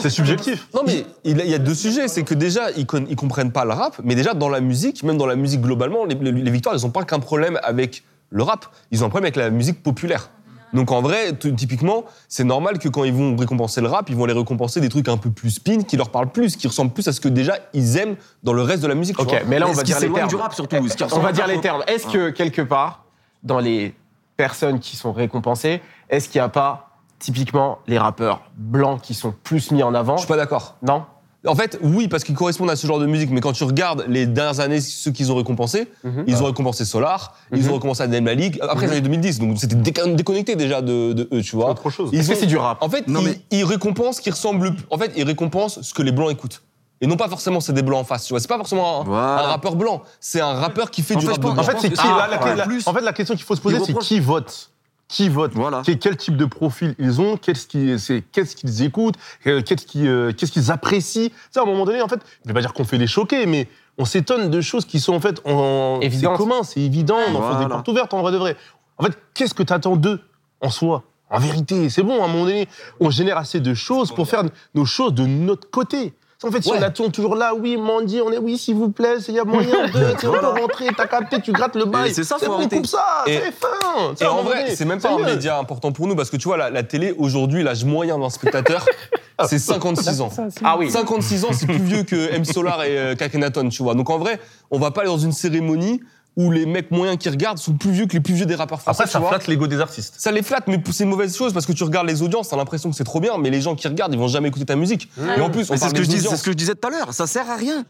C'est 0.00 0.10
subjectif. 0.10 0.66
Non, 0.74 0.82
mais 0.84 1.06
il 1.22 1.38
il 1.38 1.46
y 1.48 1.54
a 1.54 1.58
deux 1.60 1.76
sujets. 1.76 2.08
C'est 2.08 2.24
que 2.24 2.34
déjà, 2.34 2.72
ils, 2.72 2.86
con- 2.86 3.06
ils 3.08 3.14
comprennent 3.14 3.52
pas 3.52 3.64
le 3.64 3.70
rap, 3.72 4.00
mais 4.02 4.16
déjà, 4.16 4.34
dans 4.34 4.48
la 4.48 4.60
musique, 4.60 5.04
même 5.04 5.16
dans 5.16 5.26
la 5.26 5.36
musique 5.36 5.60
globalement, 5.60 6.04
les, 6.04 6.16
les- 6.16 6.32
les 6.32 6.50
victoires, 6.50 6.74
elles 6.74 6.84
ont 6.84 6.90
pas 6.90 7.04
qu'un 7.04 7.20
problème 7.20 7.60
avec 7.62 8.02
le 8.30 8.42
rap. 8.42 8.66
Ils 8.90 9.04
ont 9.04 9.06
un 9.06 9.10
problème 9.10 9.26
avec 9.26 9.36
la 9.36 9.50
musique 9.50 9.80
populaire. 9.80 10.30
Donc 10.72 10.90
en 10.90 11.00
vrai, 11.00 11.32
typiquement, 11.34 12.04
c'est 12.28 12.44
normal 12.44 12.78
que 12.78 12.88
quand 12.88 13.04
ils 13.04 13.12
vont 13.12 13.36
récompenser 13.36 13.80
le 13.80 13.88
rap, 13.88 14.08
ils 14.10 14.16
vont 14.16 14.26
les 14.26 14.32
récompenser 14.32 14.80
des 14.80 14.88
trucs 14.88 15.08
un 15.08 15.16
peu 15.16 15.30
plus 15.30 15.50
spin, 15.50 15.82
qui 15.82 15.96
leur 15.96 16.10
parlent 16.10 16.30
plus, 16.30 16.56
qui 16.56 16.66
ressemblent 16.66 16.92
plus 16.92 17.06
à 17.08 17.12
ce 17.12 17.20
que 17.20 17.28
déjà 17.28 17.58
ils 17.72 17.96
aiment 17.96 18.16
dans 18.42 18.52
le 18.52 18.62
reste 18.62 18.82
de 18.82 18.88
la 18.88 18.94
musique. 18.94 19.18
Ok, 19.18 19.44
mais 19.46 19.58
là, 19.58 19.66
on 19.68 19.72
va 19.72 19.82
dire 19.82 20.00
les 20.00 20.12
termes. 20.12 20.28
du 20.28 20.36
rap 20.36 20.54
surtout. 20.54 20.76
On 21.12 21.18
va 21.20 21.32
dire 21.32 21.46
les 21.46 21.60
termes. 21.60 21.82
Est-ce 21.86 22.06
que 22.06 22.30
quelque 22.30 22.62
part, 22.62 23.04
dans 23.42 23.60
les 23.60 23.94
personnes 24.36 24.80
qui 24.80 24.96
sont 24.96 25.12
récompensées, 25.12 25.80
est-ce 26.10 26.28
qu'il 26.28 26.40
n'y 26.40 26.44
a 26.44 26.48
pas 26.48 26.90
typiquement 27.18 27.78
les 27.86 27.98
rappeurs 27.98 28.42
blancs 28.56 29.00
qui 29.00 29.14
sont 29.14 29.34
plus 29.42 29.70
mis 29.70 29.82
en 29.82 29.94
avant? 29.94 30.16
Je 30.16 30.22
suis 30.22 30.28
pas 30.28 30.36
d'accord. 30.36 30.76
Non? 30.82 31.04
En 31.46 31.54
fait, 31.54 31.78
oui, 31.82 32.08
parce 32.08 32.24
qu'ils 32.24 32.34
correspondent 32.34 32.70
à 32.70 32.76
ce 32.76 32.86
genre 32.86 32.98
de 32.98 33.06
musique, 33.06 33.30
mais 33.30 33.40
quand 33.40 33.52
tu 33.52 33.64
regardes 33.64 34.04
les 34.08 34.26
dernières 34.26 34.60
années, 34.60 34.80
ceux 34.80 35.10
qu'ils 35.10 35.30
ont 35.32 35.36
récompensés, 35.36 35.88
Mhm. 36.04 36.24
ils 36.26 36.42
ont 36.42 36.46
récompensé 36.46 36.84
Solar, 36.84 37.34
ils 37.52 37.62
Mhm. 37.62 37.70
ont 37.70 37.74
récompensé 37.74 38.02
Adem 38.02 38.24
Malik, 38.24 38.58
après 38.62 38.86
les 38.86 38.92
années 38.92 39.00
2010, 39.02 39.38
donc 39.38 39.56
c'était 39.58 39.76
déconnecté 39.76 40.56
déjà 40.56 40.82
de, 40.82 41.12
de 41.12 41.28
eux, 41.32 41.42
tu 41.42 41.56
vois. 41.56 41.70
autre 41.70 41.90
chose. 41.90 42.10
Ils 42.12 42.30
ont- 42.30 42.34
c'est 42.38 42.46
du 42.46 42.56
rap? 42.56 42.78
En 42.82 42.88
fait, 42.88 43.06
Non, 43.08 43.20
ils, 43.20 43.26
mais- 43.28 43.40
ils 43.50 43.64
récompensent 43.64 44.16
ce 44.16 44.20
qui 44.20 44.30
ressemble. 44.30 44.74
En 44.90 44.98
fait, 44.98 45.12
ils 45.16 45.24
récompensent 45.24 45.80
ce 45.82 45.94
que 45.94 46.02
les 46.02 46.12
blancs 46.12 46.30
écoutent. 46.30 46.62
Et 47.02 47.06
non 47.06 47.16
pas 47.18 47.28
forcément 47.28 47.60
c'est 47.60 47.74
des 47.74 47.82
blancs 47.82 48.00
en 48.00 48.04
face, 48.04 48.24
tu 48.24 48.32
vois. 48.32 48.40
C'est 48.40 48.48
pas 48.48 48.56
forcément 48.56 49.02
un, 49.02 49.04
Voilà. 49.04 49.44
un 49.44 49.46
rappeur 49.48 49.76
blanc, 49.76 50.02
c'est 50.18 50.40
un 50.40 50.54
rappeur 50.54 50.90
qui 50.90 51.02
fait 51.02 51.14
En 51.14 51.18
du 51.18 51.26
fait, 51.26 51.32
rap 51.32 51.40
de 51.40 51.46
blanc. 51.50 51.58
En 51.58 51.62
fait, 51.62 51.74
qui 51.74 51.88
c'est- 51.94 51.94
la- 52.04 52.26
la- 52.26 52.54
la- 52.54 52.64
plus. 52.64 52.86
En 52.88 52.94
fait, 52.94 53.02
la 53.02 53.12
question 53.12 53.34
qu'il 53.34 53.44
faut 53.44 53.54
se 53.54 53.60
poser, 53.60 53.78
c'est 53.84 53.92
qui 53.98 54.18
vote? 54.18 54.70
Qui 55.08 55.28
vote 55.28 55.52
Voilà. 55.54 55.82
Quel, 55.84 55.98
quel 55.98 56.16
type 56.16 56.36
de 56.36 56.44
profil 56.44 56.94
ils 56.98 57.20
ont 57.20 57.36
Qu'est-ce 57.36 57.66
qu'ils 57.66 57.98
c'est- 58.00 58.22
qu'est-ce 58.32 58.56
qu'ils 58.56 58.82
écoutent 58.82 59.14
euh, 59.46 59.62
Qu'est-ce 59.62 59.86
qu'ils 59.86 60.08
euh, 60.08 60.32
qu'est-ce 60.32 60.50
qu'ils 60.52 60.70
apprécient 60.72 61.28
Tu 61.30 61.34
sais, 61.52 61.60
à 61.60 61.62
un 61.62 61.66
moment 61.66 61.84
donné, 61.84 62.02
en 62.02 62.08
fait, 62.08 62.20
je 62.44 62.48
vais 62.48 62.54
pas 62.54 62.60
dire 62.60 62.72
qu'on 62.72 62.84
fait 62.84 62.98
les 62.98 63.06
choquer, 63.06 63.46
mais 63.46 63.68
on 63.98 64.04
s'étonne 64.04 64.50
de 64.50 64.60
choses 64.60 64.84
qui 64.84 64.98
sont 65.00 65.14
en 65.14 65.20
fait 65.20 65.40
en 65.46 66.00
c'est 66.02 66.22
commun, 66.36 66.62
c'est 66.64 66.80
évident, 66.80 67.16
on 67.28 67.34
enfonce 67.36 67.50
des 67.52 67.56
Voilà. 67.56 67.68
portes 67.68 67.88
ouvertes 67.88 68.14
en 68.14 68.20
vrai 68.22 68.32
de 68.32 68.36
vrai. 68.36 68.56
En 68.98 69.04
fait, 69.04 69.16
qu'est-ce 69.34 69.54
que 69.54 69.62
tu 69.62 69.72
attends 69.72 69.96
d'eux 69.96 70.20
en 70.60 70.70
soi? 70.70 71.04
En 71.30 71.38
vérité, 71.40 71.88
c'est 71.90 72.02
bon, 72.02 72.20
à 72.22 72.26
un 72.26 72.28
moment 72.28 72.44
donné, 72.44 72.68
on 73.00 73.10
génère 73.10 73.36
assez 73.36 73.58
de 73.60 73.74
choses 73.74 74.12
pour 74.12 74.28
faire 74.28 74.42
nos 74.74 74.84
choses 74.84 75.12
de 75.14 75.26
notre 75.26 75.68
côté. 75.70 76.12
En 76.44 76.50
fait, 76.50 76.62
si 76.62 76.70
Ouais. 76.70 76.76
on 76.78 76.82
attend 76.82 77.08
toujours 77.10 77.34
là, 77.34 77.54
oui, 77.54 77.76
Mandy, 77.78 78.20
on 78.20 78.30
est, 78.30 78.36
oui, 78.38 78.58
s'il 78.58 78.74
vous 78.74 78.90
plaît, 78.90 79.14
il 79.26 79.34
y 79.34 79.38
a 79.38 79.44
moyen 79.44 79.86
de, 79.86 80.14
tu 80.20 80.26
peut 80.26 80.46
rentrer, 80.46 80.86
t'as 80.94 81.06
capté, 81.06 81.40
tu 81.40 81.50
grattes 81.52 81.76
le 81.76 81.86
bail. 81.86 82.12
c'est 82.12 82.24
ça, 82.24 82.36
faut 82.38 82.46
bon, 82.46 82.52
arrêter. 82.54 82.76
coupe 82.76 82.86
ça, 82.86 83.24
c'est 83.26 83.52
fin. 83.52 84.14
Et 84.20 84.26
en 84.26 84.42
vrai, 84.42 84.74
c'est 84.74 84.84
même 84.84 85.00
pas 85.00 85.12
un 85.14 85.18
mieux. 85.18 85.24
média 85.24 85.58
important 85.58 85.92
pour 85.92 86.06
nous 86.06 86.14
parce 86.14 86.28
que 86.28 86.36
tu 86.36 86.46
vois, 86.48 86.58
la, 86.58 86.68
la 86.68 86.82
télé 86.82 87.14
aujourd'hui, 87.16 87.62
l'âge 87.62 87.84
moyen 87.86 88.18
d'un 88.18 88.28
spectateur, 88.28 88.84
c'est 89.46 89.58
56 89.58 90.20
ans. 90.20 90.30
Ah 90.62 90.76
oui. 90.78 90.90
56 90.90 91.44
ans, 91.46 91.48
c'est 91.52 91.66
plus 91.66 91.78
vieux 91.78 92.02
que 92.02 92.30
M 92.34 92.44
Solar 92.44 92.84
et 92.84 92.98
euh, 92.98 93.14
Kakenaton, 93.14 93.68
tu 93.70 93.82
vois. 93.82 93.94
Donc 93.94 94.10
en 94.10 94.18
vrai, 94.18 94.38
on 94.70 94.78
va 94.78 94.90
pas 94.90 95.00
aller 95.02 95.10
dans 95.10 95.16
une 95.18 95.32
cérémonie 95.32 96.02
où 96.36 96.50
les 96.50 96.66
mecs 96.66 96.90
moyens 96.90 97.18
qui 97.18 97.28
regardent 97.30 97.58
sont 97.58 97.72
plus 97.74 97.90
vieux 97.90 98.06
que 98.06 98.12
les 98.12 98.20
plus 98.20 98.34
vieux 98.34 98.44
des 98.46 98.54
rappeurs 98.54 98.80
français. 98.80 99.02
Après, 99.02 99.10
ça 99.10 99.20
flatte 99.20 99.46
l'ego 99.46 99.66
des 99.66 99.80
artistes. 99.80 100.14
Ça 100.18 100.30
les 100.32 100.42
flatte, 100.42 100.64
mais 100.68 100.82
c'est 100.92 101.04
une 101.04 101.10
mauvaise 101.10 101.34
chose 101.36 101.52
parce 101.54 101.64
que 101.64 101.72
tu 101.72 101.82
regardes 101.84 102.06
les 102.06 102.20
audiences, 102.22 102.50
t'as 102.50 102.56
l'impression 102.56 102.90
que 102.90 102.96
c'est 102.96 103.04
trop 103.04 103.20
bien, 103.20 103.38
mais 103.38 103.48
les 103.50 103.60
gens 103.62 103.74
qui 103.74 103.88
regardent, 103.88 104.12
ils 104.12 104.18
vont 104.18 104.28
jamais 104.28 104.48
écouter 104.48 104.66
ta 104.66 104.76
musique. 104.76 105.08
Et 105.36 105.40
en 105.40 105.48
plus, 105.50 105.70
on 105.70 105.74
Mais 105.74 105.78
c'est 105.78 105.80
parle 105.80 105.90
ce, 105.90 105.94
que 105.94 106.02
je 106.02 106.08
dis- 106.08 106.20
c'est 106.20 106.36
ce 106.36 106.42
que 106.42 106.50
je 106.50 106.56
disais 106.56 106.74
tout 106.74 106.86
à 106.88 106.90
l'heure. 106.90 107.14
Ça 107.14 107.26
sert 107.26 107.50
à 107.50 107.56
rien. 107.56 107.84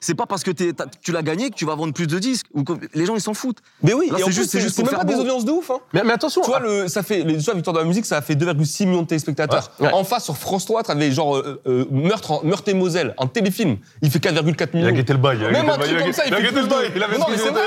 C'est 0.00 0.14
pas 0.14 0.26
parce 0.26 0.42
que 0.44 0.50
tu 0.50 1.12
l'as 1.12 1.22
gagné 1.22 1.50
que 1.50 1.54
tu 1.54 1.64
vas 1.64 1.74
vendre 1.74 1.92
plus 1.92 2.06
de 2.06 2.18
disques. 2.18 2.46
Ou 2.54 2.62
que 2.64 2.74
les 2.94 3.06
gens, 3.06 3.14
ils 3.16 3.20
s'en 3.20 3.34
foutent. 3.34 3.58
Mais 3.82 3.92
oui, 3.94 4.08
Là, 4.10 4.18
et 4.18 4.22
en 4.22 4.26
c'est 4.26 4.32
plus, 4.32 4.32
juste- 4.34 4.50
c'est 4.50 4.60
juste 4.60 4.76
c'est 4.76 4.82
pour 4.82 4.90
même 4.92 4.98
faire 5.00 5.06
pas 5.06 5.12
des 5.12 5.18
audiences 5.20 5.44
de 5.44 5.50
ouf. 5.52 5.70
Hein. 5.70 5.78
Mais, 5.92 6.02
mais 6.04 6.12
attention, 6.12 6.42
Tu 6.42 6.50
vois, 6.50 6.60
le, 6.60 6.86
ça 6.88 7.02
fait, 7.02 7.22
les, 7.24 7.38
tu 7.38 7.44
vois, 7.44 7.54
Victoire 7.54 7.74
de 7.74 7.80
la 7.80 7.86
musique, 7.86 8.04
ça 8.06 8.18
a 8.18 8.20
fait 8.22 8.34
2,6 8.34 8.86
millions 8.86 9.02
de 9.02 9.06
téléspectateurs. 9.06 9.70
Ouais. 9.80 9.86
Ouais. 9.86 9.92
En 9.94 10.04
face, 10.04 10.24
sur 10.24 10.36
France 10.36 10.64
3, 10.66 10.82
t'avais 10.82 11.10
genre 11.10 11.36
euh, 11.36 11.60
euh, 11.66 11.84
Meurtre, 11.90 12.32
en- 12.32 12.42
Meurtre 12.44 12.68
et 12.68 12.74
Moselle, 12.74 13.14
un 13.18 13.26
téléfilm. 13.26 13.78
Il 14.02 14.10
fait 14.10 14.18
4,4 14.18 14.68
il 14.74 14.76
millions. 14.78 14.88
a 14.88 14.92
guetté 14.92 15.12
le 15.12 15.18
bail. 15.18 15.38
il 15.40 15.44
a 15.46 15.50
Même 15.50 15.68
un 15.70 15.78
truc 15.78 15.88
il 15.90 15.96
a 15.96 16.02
comme 16.02 16.12
ça, 16.12 16.22
il 16.26 16.28
il 16.28 16.34
a 16.34 16.36
fait 16.36 16.42
guetté 16.42 16.52
plus 16.54 16.62
le 16.62 16.68
bail. 16.68 16.92
Il 16.94 17.02
avait 17.02 17.18
non, 17.18 17.26
mais 17.30 17.38
c'est 17.38 17.50
vrai. 17.50 17.62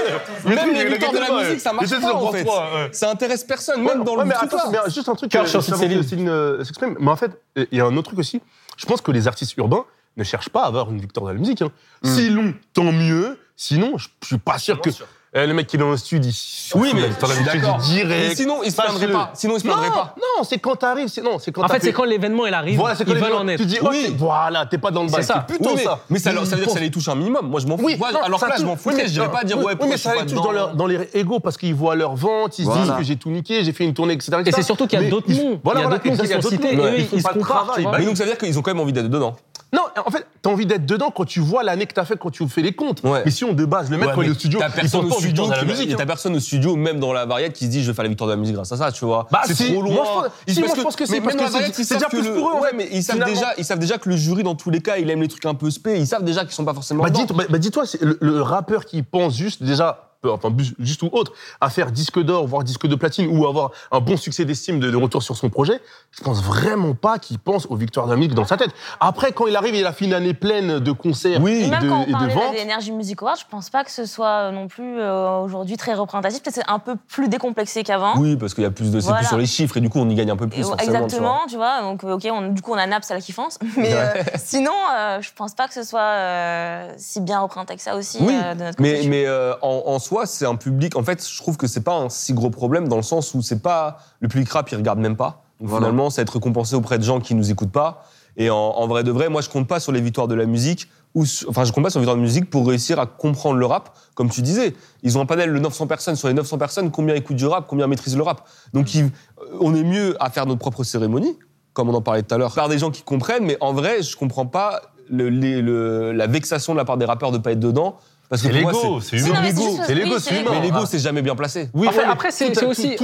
Même 0.46 0.74
les 0.74 0.82
il 0.82 0.86
a 0.88 0.90
victoires 0.90 1.12
de 1.14 1.18
la 1.18 1.44
musique, 1.44 1.60
ça 1.60 1.74
marche 1.74 1.88
Il 1.92 2.00
pas 2.00 2.14
en 2.14 2.32
fait. 2.32 2.44
3, 2.44 2.58
ouais. 2.76 2.90
Ça 2.92 3.10
intéresse 3.10 3.44
personne, 3.44 3.84
même 3.84 4.04
dans 4.04 4.16
le 4.16 4.30
truc 4.32 4.52
juste 4.94 5.10
un 5.10 5.16
truc. 5.16 5.34
Euh, 5.36 5.46
Céline. 5.46 6.02
que 6.02 6.06
Céline 6.08 6.30
euh, 6.30 6.64
s'exprime. 6.64 6.96
Mais 7.00 7.10
en 7.12 7.16
fait, 7.16 7.32
il 7.56 7.78
y 7.78 7.82
a 7.82 7.86
un 7.86 7.96
autre 7.98 8.08
truc 8.10 8.20
aussi. 8.20 8.42
Je 8.78 8.86
pense 8.86 9.02
que 9.02 9.12
les 9.12 9.28
artistes 9.28 9.56
urbains 9.58 9.84
ne 10.18 10.24
cherchent 10.24 10.50
pas 10.50 10.64
à 10.64 10.68
avoir 10.68 10.90
une 10.92 11.00
victoire 11.00 11.28
de 11.28 11.32
la 11.34 11.40
musique. 11.40 11.62
Hein. 11.62 11.72
S'ils 12.04 12.34
l'ont, 12.36 12.54
tant 12.74 12.92
mieux. 12.92 13.40
Sinon, 13.56 13.98
je 13.98 14.08
je 14.22 14.28
suis 14.28 14.38
pas 14.38 14.58
sûr 14.58 14.80
que. 14.82 14.90
Eh, 15.32 15.46
le 15.46 15.54
mec 15.54 15.68
qui 15.68 15.76
est 15.76 15.80
dans 15.80 15.92
le 15.92 15.98
studio, 15.98 16.28
il. 16.74 16.80
Oui, 16.80 16.90
mais 16.96 17.02
dans 17.02 17.08
la 17.08 17.12
je 17.12 17.26
suis 17.34 17.44
musique, 17.44 17.62
d'accord. 17.62 17.78
il 17.86 17.94
dirait. 17.94 18.30
Mais 18.30 18.36
sinon, 18.36 18.62
il 18.64 18.72
se 18.72 18.82
plaindrait 18.82 19.12
pas. 19.12 19.30
Sinon, 19.36 19.58
il 19.58 19.60
se 19.60 19.64
plaindrait 19.64 19.92
pas. 19.92 20.16
Non, 20.18 20.44
c'est 20.44 20.58
quand 20.58 20.76
t'arrives. 20.76 21.08
C'est 21.08 21.22
non, 21.22 21.38
c'est 21.38 21.52
quand 21.52 21.64
En 21.64 21.68
fait, 21.68 21.82
c'est 21.84 21.94
quand 21.94 22.04
l'événement 22.06 22.48
il 22.48 22.54
arrive, 22.56 22.80
Voilà, 22.80 22.96
c'est 22.96 23.06
quand 23.06 23.12
ils 23.12 23.20
veulent 23.20 23.34
en 23.34 23.48
être. 23.48 23.60
Tu 23.60 23.68
dis, 23.68 23.78
Oui. 23.88 24.16
voilà, 24.18 24.66
t'es 24.66 24.80
pas 24.80 24.90
dans 24.90 25.04
le 25.04 25.10
bail. 25.12 25.22
C'est 25.24 25.32
ça. 25.32 25.42
plutôt 25.42 25.70
Oui, 25.70 25.76
mais, 25.76 25.84
ça. 25.84 26.00
mais 26.10 26.18
ça, 26.18 26.32
leur- 26.34 26.48
ça 26.48 26.56
veut 26.56 26.62
dire 26.64 26.68
que 26.70 26.74
ça 26.74 26.80
les 26.80 26.90
touche 26.90 27.08
un 27.10 27.14
minimum. 27.16 27.48
Moi, 27.48 27.60
je 27.60 27.68
m'en 27.68 27.78
fous. 27.78 27.84
Oui, 27.86 27.96
Moi, 28.00 28.12
non, 28.12 28.22
à 28.24 28.30
leur 28.30 28.40
ça 28.40 28.48
place, 28.48 28.62
je 28.62 28.66
m'en 28.66 28.72
oui, 28.72 28.78
foutrais. 28.80 29.04
mais- 29.04 29.08
Je 29.08 29.14
dirais 29.14 29.32
pas 29.32 29.44
dire, 29.44 29.60
oui, 29.60 29.66
ouais, 29.66 29.74
oui, 29.80 29.88
mais 29.88 29.98
ça 29.98 30.14
pas 30.14 30.22
les 30.24 30.26
touche 30.26 30.42
dans 30.42 30.52
leur, 30.52 30.76
dans 30.76 30.88
les 30.88 31.08
égos 31.14 31.40
parce 31.40 31.58
qu'ils 31.58 31.76
voient 31.76 31.96
leur 31.96 32.16
vente, 32.16 32.58
ils 32.58 32.66
se 32.66 32.72
disent 32.72 32.94
que 32.98 33.04
j'ai 33.04 33.18
tout 33.18 33.30
niqué, 33.30 33.64
j'ai 33.64 33.72
fait 33.74 33.84
une 33.84 33.94
tournée, 33.94 34.14
etc. 34.16 34.32
Et 34.48 34.52
c'est 34.52 34.64
surtout 34.64 34.88
qu'il 34.88 34.98
y 34.98 35.02
a 35.02 35.06
Mais 35.06 35.12
d'autres 35.12 35.30
noms. 35.32 35.62
Voilà, 35.64 35.82
Il 35.82 35.84
y 35.84 35.86
a 35.86 35.90
d'autres 35.92 36.08
noms 36.08 36.12
qui 36.14 36.18
sont 36.18 36.24
il 36.24 36.30
y 36.30 36.34
a 36.34 36.38
d'autres 36.38 36.50
cités, 36.56 37.08
Ils 37.14 37.22
font 37.22 37.22
pas 37.30 37.36
le 37.36 37.42
travail. 37.42 37.84
Bah, 37.84 37.92
Mais 38.00 38.06
donc, 38.06 38.18
ça 38.18 38.24
veut 38.24 38.32
dire 38.32 38.40
qu'ils 38.40 38.58
ont 38.58 38.64
quand 38.64 38.72
même 38.74 38.80
envie 38.82 38.94
d'être 38.94 39.10
dedans. 39.10 39.36
Non, 39.72 39.82
en 40.04 40.10
fait, 40.10 40.26
t'as 40.42 40.50
envie 40.50 40.66
d'être 40.66 40.86
dedans 40.88 41.12
quand 41.16 41.26
tu 41.26 41.40
vois 41.40 41.62
l'année 41.64 41.86
que 41.86 41.94
t'as 41.94 42.04
fait 42.06 42.18
quand 42.18 42.32
tu 42.32 42.48
fais 42.50 42.62
les 42.64 42.74
comptes. 42.74 43.04
Ouais. 43.04 43.22
Mais 43.24 43.30
si 43.30 43.44
on 43.44 43.54
de 43.54 43.66
base, 43.66 43.92
le 43.92 43.98
mec, 43.98 44.10
Ouais, 44.10 44.16
quand 44.16 44.22
il 44.24 44.30
est 44.30 44.32
au 44.32 44.34
studio, 44.34 44.60
il 44.60 44.72
personne 44.74 45.06
au 45.06 45.12
studio 45.12 45.46
de 45.46 45.52
la 45.52 45.64
musique. 45.64 45.92
hein. 45.92 45.96
t'as 45.98 46.06
personne 46.08 46.36
au 46.36 46.40
studio, 46.40 46.76
même 46.76 47.00
dans 47.00 47.14
la 47.14 47.26
variette, 47.28 47.54
qui 47.54 47.66
se 47.66 47.70
dit 47.70 47.84
je 47.84 47.92
vais 47.92 47.94
faire 47.96 48.04
la 48.04 48.10
victoire 48.10 48.28
de 48.30 48.34
la 48.34 48.38
musique 48.40 48.56
grâce 48.56 48.72
à 48.72 48.78
ça, 48.78 48.92
tu 48.92 49.06
vois. 49.06 49.28
Bah, 49.32 49.42
c'est 49.46 49.54
si, 49.54 49.72
trop 49.72 49.82
loin. 49.84 49.94
moi, 49.94 50.04
je 50.06 50.10
pense- 50.10 50.32
si, 50.48 50.60
moi, 50.60 50.70
je 50.76 50.82
pense 50.82 50.96
que 50.96 51.00
parce 51.04 51.12
même 51.12 51.38
la 51.38 51.50
variette, 51.50 51.76
c'est- 51.76 51.84
c'est 51.84 51.94
déjà 51.96 52.08
plus 52.08 52.24
pour 52.24 52.50
eux, 52.50 52.62
Ouais, 52.62 52.70
mais 52.76 52.90
ils 52.92 53.04
savent 53.04 53.24
déjà, 53.24 53.54
ils 53.60 53.66
savent 53.66 53.80
déjà 53.80 53.98
que 54.00 54.10
le 54.10 54.18
jury 54.18 54.42
dans 54.44 54.56
tous 54.56 54.72
les 54.72 54.82
cas, 54.82 54.98
il 54.98 55.10
aime 55.10 55.22
les 55.22 55.28
trucs 55.28 55.46
un 55.46 55.54
peu 55.56 55.70
spé. 55.70 56.00
Ils 56.00 56.08
savent 56.08 56.24
déjà 56.24 56.42
qu'ils 56.46 56.54
sont 56.54 56.66
pas 56.66 56.74
forcément. 56.74 57.04
Bah, 57.04 57.10
bah, 57.12 57.44
bah, 57.50 57.58
dis-toi, 57.60 57.86
c'est 57.86 58.02
le, 58.02 58.42
rappeur 58.42 58.86
qui 58.86 59.04
pense 59.04 59.36
juste 59.38 59.62
déjà, 59.62 60.09
enfin 60.28 60.50
juste 60.80 61.02
ou 61.04 61.10
autre, 61.14 61.34
à 61.62 61.70
faire 61.70 61.92
disque 61.92 62.20
d'or, 62.22 62.46
voire 62.48 62.64
disque 62.64 62.88
de 62.88 62.96
platine, 62.96 63.28
ou 63.36 63.48
avoir 63.48 63.72
un 63.92 64.00
bon 64.02 64.18
succès 64.18 64.44
d'estime 64.46 64.80
de, 64.80 64.92
de 64.92 64.98
retour 64.98 65.24
sur 65.24 65.38
son 65.38 65.50
projet, 65.50 65.80
je 66.12 66.22
pense 66.24 66.44
vraiment 66.44 66.94
pas 66.94 67.20
qu'il 67.20 67.40
pense 67.40 67.66
aux 67.70 67.76
victoires 67.76 68.08
musique 68.18 68.34
dans 68.34 68.46
sa 68.46 68.58
tête. 68.58 68.72
Après, 69.00 69.32
quand 69.32 69.48
il 69.48 69.56
arrive, 69.56 69.76
il 69.76 69.86
a 69.86 69.94
fait 69.94 70.06
une 70.06 70.14
année 70.14 70.34
pleine 70.34 70.80
de 70.80 70.92
concerts 70.92 71.42
Oui. 71.42 71.52
et, 71.54 71.66
Et 71.68 71.70
même 71.70 71.84
de, 71.84 71.90
quand 71.90 72.00
on 72.00 72.04
et 72.24 72.28
de 72.28 72.34
ventes. 72.34 72.54
des 72.54 72.62
Energy 72.64 72.92
Music 72.92 73.22
Awards, 73.22 73.38
je 73.38 73.46
pense 73.50 73.70
pas 73.70 73.84
que 73.84 73.92
ce 73.92 74.06
soit 74.06 74.52
non 74.52 74.68
plus 74.68 75.00
euh, 75.00 75.38
aujourd'hui 75.40 75.78
très 75.78 75.94
représentatif. 75.94 76.42
Peut-être 76.44 76.56
c'est 76.56 76.70
un 76.72 76.80
peu 76.80 76.96
plus 77.08 77.30
décomplexé 77.30 77.84
qu'avant. 77.84 78.18
Oui, 78.18 78.36
parce 78.36 78.54
qu'il 78.54 78.64
y 78.64 78.68
a 78.68 78.72
plus 78.72 78.92
de, 78.92 79.00
c'est 79.00 79.06
Voilà. 79.06 79.20
plus 79.20 79.28
sur 79.28 79.38
les 79.38 79.46
chiffres 79.46 79.78
et 79.78 79.82
du 79.82 79.90
coup 79.90 80.00
on 80.00 80.10
y 80.10 80.16
gagne 80.16 80.32
un 80.32 80.36
peu 80.36 80.48
plus. 80.48 80.60
euh, 80.62 80.64
forcément, 80.64 80.86
tu 80.86 80.92
vois. 80.92 81.00
exactement, 81.06 81.40
tu 81.48 81.56
vois. 81.56 81.82
Donc, 81.82 82.04
euh, 82.04 82.14
ok, 82.16 82.28
on- 82.32 82.50
du 82.52 82.62
coup, 82.62 82.74
on 82.74 82.78
a 82.78 82.86
Naps 82.88 83.10
à 83.12 83.14
la 83.14 83.22
kiffance. 83.22 83.58
Mais 83.78 83.94
euh, 83.94 84.06
sinon, 84.38 84.72
euh, 84.98 85.22
je 85.22 85.30
pense 85.36 85.54
pas 85.54 85.68
que 85.68 85.74
ce 85.74 85.84
soit 85.84 86.02
euh, 86.02 86.92
si 86.98 87.22
bien 87.22 87.40
représenté 87.40 87.76
que 87.76 87.82
ça 87.82 87.96
aussi 87.96 88.18
Oui, 88.22 88.34
euh, 88.36 88.54
de 88.56 88.64
notre 88.64 88.78
côté. 88.78 89.02
Mais, 89.04 89.08
mais 89.08 89.26
euh, 89.28 89.54
en, 89.62 89.84
en 89.86 90.00
soi, 90.10 90.26
c'est 90.26 90.46
un 90.46 90.56
public. 90.56 90.96
En 90.96 91.04
fait, 91.04 91.26
je 91.28 91.38
trouve 91.38 91.56
que 91.56 91.68
c'est 91.68 91.84
pas 91.84 91.94
un 91.96 92.10
si 92.10 92.34
gros 92.34 92.50
problème 92.50 92.88
dans 92.88 92.96
le 92.98 93.04
sens 93.04 93.34
où 93.36 93.42
c'est 93.42 93.62
pas 93.62 93.98
le 94.20 94.28
public 94.28 94.50
rap, 94.52 94.70
il 94.72 94.76
regarde 94.76 95.00
même 95.00 95.16
pas. 95.16 95.44
Donc 95.60 95.70
Voilà. 95.70 95.86
finalement, 95.86 96.10
c'est 96.10 96.22
être 96.24 96.34
récompensé 96.34 96.76
auprès 96.76 96.98
de 96.98 97.04
gens 97.04 97.20
qui 97.20 97.36
nous 97.36 97.52
écoutent 97.52 97.72
pas. 97.72 98.04
Et 98.38 98.50
en, 98.50 98.56
en 98.58 98.88
vrai 98.88 99.04
de 99.04 99.12
vrai, 99.12 99.30
moi, 99.30 99.42
je 99.42 99.50
compte 99.50 99.68
pas 99.68 99.80
sur 99.80 99.92
les 99.92 100.02
victoires 100.02 100.28
de 100.28 100.36
la 100.36 100.46
musique. 100.46 100.88
Ou 101.16 101.26
sur- 101.26 101.50
enfin, 101.50 101.64
je 101.64 101.72
compte 101.72 101.84
pas 101.84 101.90
sur 101.90 102.00
les 102.00 102.04
victoires 102.06 102.16
de 102.18 102.22
la 102.22 102.28
musique 102.28 102.50
pour 102.50 102.68
réussir 102.68 103.00
à 103.00 103.06
comprendre 103.06 103.58
le 103.58 103.66
rap, 103.66 103.96
comme 104.16 104.30
tu 104.30 104.42
disais. 104.42 104.74
Ils 105.04 105.18
ont 105.18 105.22
un 105.22 105.26
panel 105.26 105.52
de 105.54 105.60
900 105.60 105.86
personnes. 105.88 106.16
Sur 106.16 106.28
les 106.28 106.34
900 106.34 106.58
personnes, 106.58 106.92
combien 106.92 107.14
écoutent 107.16 107.36
du 107.36 107.46
rap, 107.48 107.66
combien 107.68 107.88
maîtrisent 107.88 108.16
le 108.18 108.24
rap? 108.24 108.48
Donc, 108.74 108.94
ils- 108.96 109.06
euh, 109.06 109.58
on 109.60 109.76
est 109.76 109.84
mieux 109.84 110.16
à 110.24 110.30
faire 110.30 110.46
notre 110.46 110.60
propre 110.60 110.84
cérémonie, 110.84 111.38
comme 111.74 111.90
on 111.90 111.94
en 111.94 112.02
parlait 112.02 112.24
tout 112.24 112.34
à 112.34 112.38
l'heure, 112.38 112.54
par 112.54 112.70
des 112.70 112.78
gens 112.80 112.90
qui 112.92 113.02
comprennent. 113.04 113.46
Mais 113.46 113.58
en 113.62 113.74
vrai, 113.74 114.02
je 114.02 114.16
comprends 114.18 114.46
pas 114.46 114.82
le- 115.10 115.30
les- 115.30 115.62
le- 115.62 116.12
la 116.14 116.28
vexation 116.28 116.74
de 116.74 116.78
la 116.78 116.86
part 116.86 116.98
des 116.98 117.06
rappeurs 117.06 117.32
de 117.32 117.40
pas 117.40 117.52
être 117.52 117.60
dedans. 117.60 117.98
Parce 118.30 118.42
que 118.44 118.48
C'est 118.50 118.54
l'ego, 118.54 119.00
c'est 119.02 119.18
humain. 119.18 119.42
c'est 119.42 119.42
l'ego, 119.42 119.62
c'est 119.80 119.94
oui, 119.94 120.00
l'ego, 120.00 120.14
c'est 120.20 120.30
c'est 120.30 120.36
l'ego. 120.36 120.50
humain. 120.52 120.60
mais 120.62 120.68
l'ego, 120.68 120.86
c'est 120.86 121.00
jamais 121.00 121.22
bien 121.24 121.36
placé. 121.36 121.70
Oui, 121.74 121.88
Après, 121.88 122.00
ouais, 122.02 122.06
mais 122.06 122.12
après, 122.14 122.32
c'est 122.32 122.64
aussi, 122.64 122.96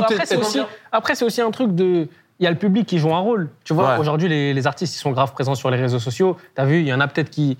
après, 0.91 1.23
aussi, 1.23 1.41
un 1.41 1.51
truc 1.51 1.73
de. 1.73 2.07
Il 2.39 2.43
y 2.43 2.47
a 2.47 2.51
le 2.51 2.57
public 2.57 2.85
qui 2.85 2.99
joue 2.99 3.13
un 3.15 3.19
rôle. 3.19 3.49
Tu 3.63 3.73
vois, 3.73 3.93
Ouais. 3.93 3.97
aujourd'hui, 3.99 4.27
les, 4.27 4.53
les 4.53 4.67
artistes, 4.67 4.93
ils 4.95 4.99
sont 4.99 5.11
grave 5.11 5.31
présents 5.31 5.55
sur 5.55 5.71
les 5.71 5.77
réseaux 5.77 5.99
sociaux. 5.99 6.35
T'as 6.53 6.65
vu, 6.65 6.79
il 6.81 6.87
y 6.87 6.93
en 6.93 6.99
a 6.99 7.07
peut-être 7.07 7.29
qui, 7.29 7.57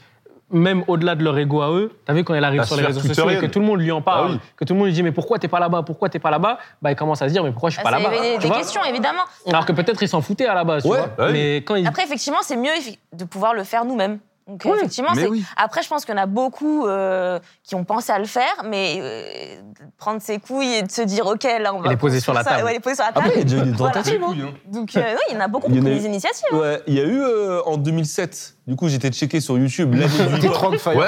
même 0.51 0.83
au-delà 0.87 1.15
de 1.15 1.23
leur 1.23 1.37
ego 1.39 1.61
à 1.61 1.71
eux, 1.71 1.91
t'as 2.05 2.11
vu 2.13 2.23
quand 2.25 2.35
il 2.35 2.43
arrive 2.43 2.63
sur 2.65 2.75
les 2.75 2.83
réseaux 2.85 2.99
sociaux 2.99 3.29
et 3.29 3.39
que 3.39 3.45
tout 3.47 3.59
le 3.59 3.65
monde 3.65 3.79
lui 3.79 3.91
en 3.91 4.01
parle, 4.01 4.27
Ah 4.31 4.33
oui. 4.33 4.39
que 4.57 4.65
tout 4.65 4.73
le 4.73 4.79
monde 4.79 4.87
lui 4.89 4.93
dit 4.93 5.01
mais 5.01 5.13
pourquoi 5.13 5.39
t'es 5.39 5.47
pas 5.47 5.59
là-bas, 5.61 5.81
pourquoi 5.83 6.09
t'es 6.09 6.19
pas 6.19 6.29
là-bas, 6.29 6.59
bah 6.81 6.91
il 6.91 6.95
commence 6.95 7.21
à 7.21 7.27
se 7.29 7.33
dire 7.33 7.43
mais 7.43 7.51
pourquoi 7.51 7.69
je 7.71 7.75
suis 7.77 7.81
Ah, 7.85 7.89
pas 7.89 7.97
là-bas. 7.97 8.15
tu 8.35 8.39
des 8.41 8.47
vois 8.47 8.57
questions, 8.57 8.83
évidemment. 8.83 9.23
Alors 9.47 9.65
que 9.65 9.71
peut-être 9.71 10.03
ils 10.03 10.09
s'en 10.09 10.21
foutaient 10.21 10.45
à 10.45 10.53
la 10.53 10.63
base, 10.65 10.83
tu 10.83 10.89
vois. 10.89 11.07
bah 11.17 11.27
oui. 11.27 11.33
Mais 11.33 11.55
quand 11.57 11.75
ils, 11.75 11.87
Après, 11.87 12.03
effectivement, 12.03 12.39
c'est 12.43 12.57
mieux 12.57 12.69
de 13.13 13.23
pouvoir 13.23 13.53
le 13.53 13.63
faire 13.63 13.85
nous-mêmes. 13.85 14.19
Donc, 14.47 14.63
Ouais, 14.63 14.73
effectivement, 14.77 15.09
oui. 15.29 15.43
Après, 15.57 15.81
je 15.81 15.87
pense 15.89 16.05
qu'il 16.05 16.13
y 16.13 16.17
en 16.19 16.21
a 16.21 16.27
beaucoup 16.27 16.85
euh, 16.85 17.39
qui 17.63 17.73
ont 17.73 17.83
pensé 17.83 18.11
à 18.11 18.19
le 18.19 18.25
faire, 18.25 18.63
mais 18.63 18.97
euh, 18.99 19.55
prendre 19.97 20.21
ses 20.21 20.37
couilles 20.37 20.71
et 20.75 20.83
de 20.83 20.91
se 20.91 21.01
dire, 21.01 21.25
OK, 21.25 21.43
là, 21.43 21.73
on 21.73 21.81
va. 21.81 21.89
les 21.89 21.97
poser 21.97 22.19
sur 22.19 22.31
la 22.31 22.43
ça. 22.43 22.51
table. 22.51 22.65
Ouais, 22.65 22.73
les 22.73 22.79
poser 22.79 22.95
sur 22.95 23.05
la 23.05 23.11
table. 23.11 23.25
Après, 23.27 23.39
il 23.39 23.39
y 23.39 23.41
a 23.41 23.43
déjà 23.43 23.63
eu 23.65 23.71
des 23.71 23.77
Voilà. 23.77 23.93
tentatives. 23.95 24.21
hein. 24.23 24.53
Donc, 24.67 24.95
euh, 24.95 25.01
oui, 25.13 25.21
il 25.29 25.33
y 25.33 25.37
en 25.37 25.41
a 25.41 25.47
beaucoup 25.47 25.65
Il 25.69 25.77
y 25.77 25.79
en 25.79 25.81
qui 25.81 25.87
a 25.87 25.91
ont 25.91 25.95
eu- 25.95 25.99
des 25.99 26.05
initiatives. 26.05 26.45
Ouais, 26.53 26.79
il 26.85 26.93
y 26.93 26.99
a 26.99 27.05
eu 27.05 27.21
euh, 27.23 27.61
en 27.63 27.77
2007, 27.77 28.57
du 28.67 28.75
coup 28.75 28.87
j'étais 28.87 29.09
checké 29.09 29.39
sur 29.41 29.57
YouTube 29.57 29.95
l'année 29.95 30.39
du 30.39 30.45
hip-hop. 30.45 30.73
Ouais, 30.95 31.07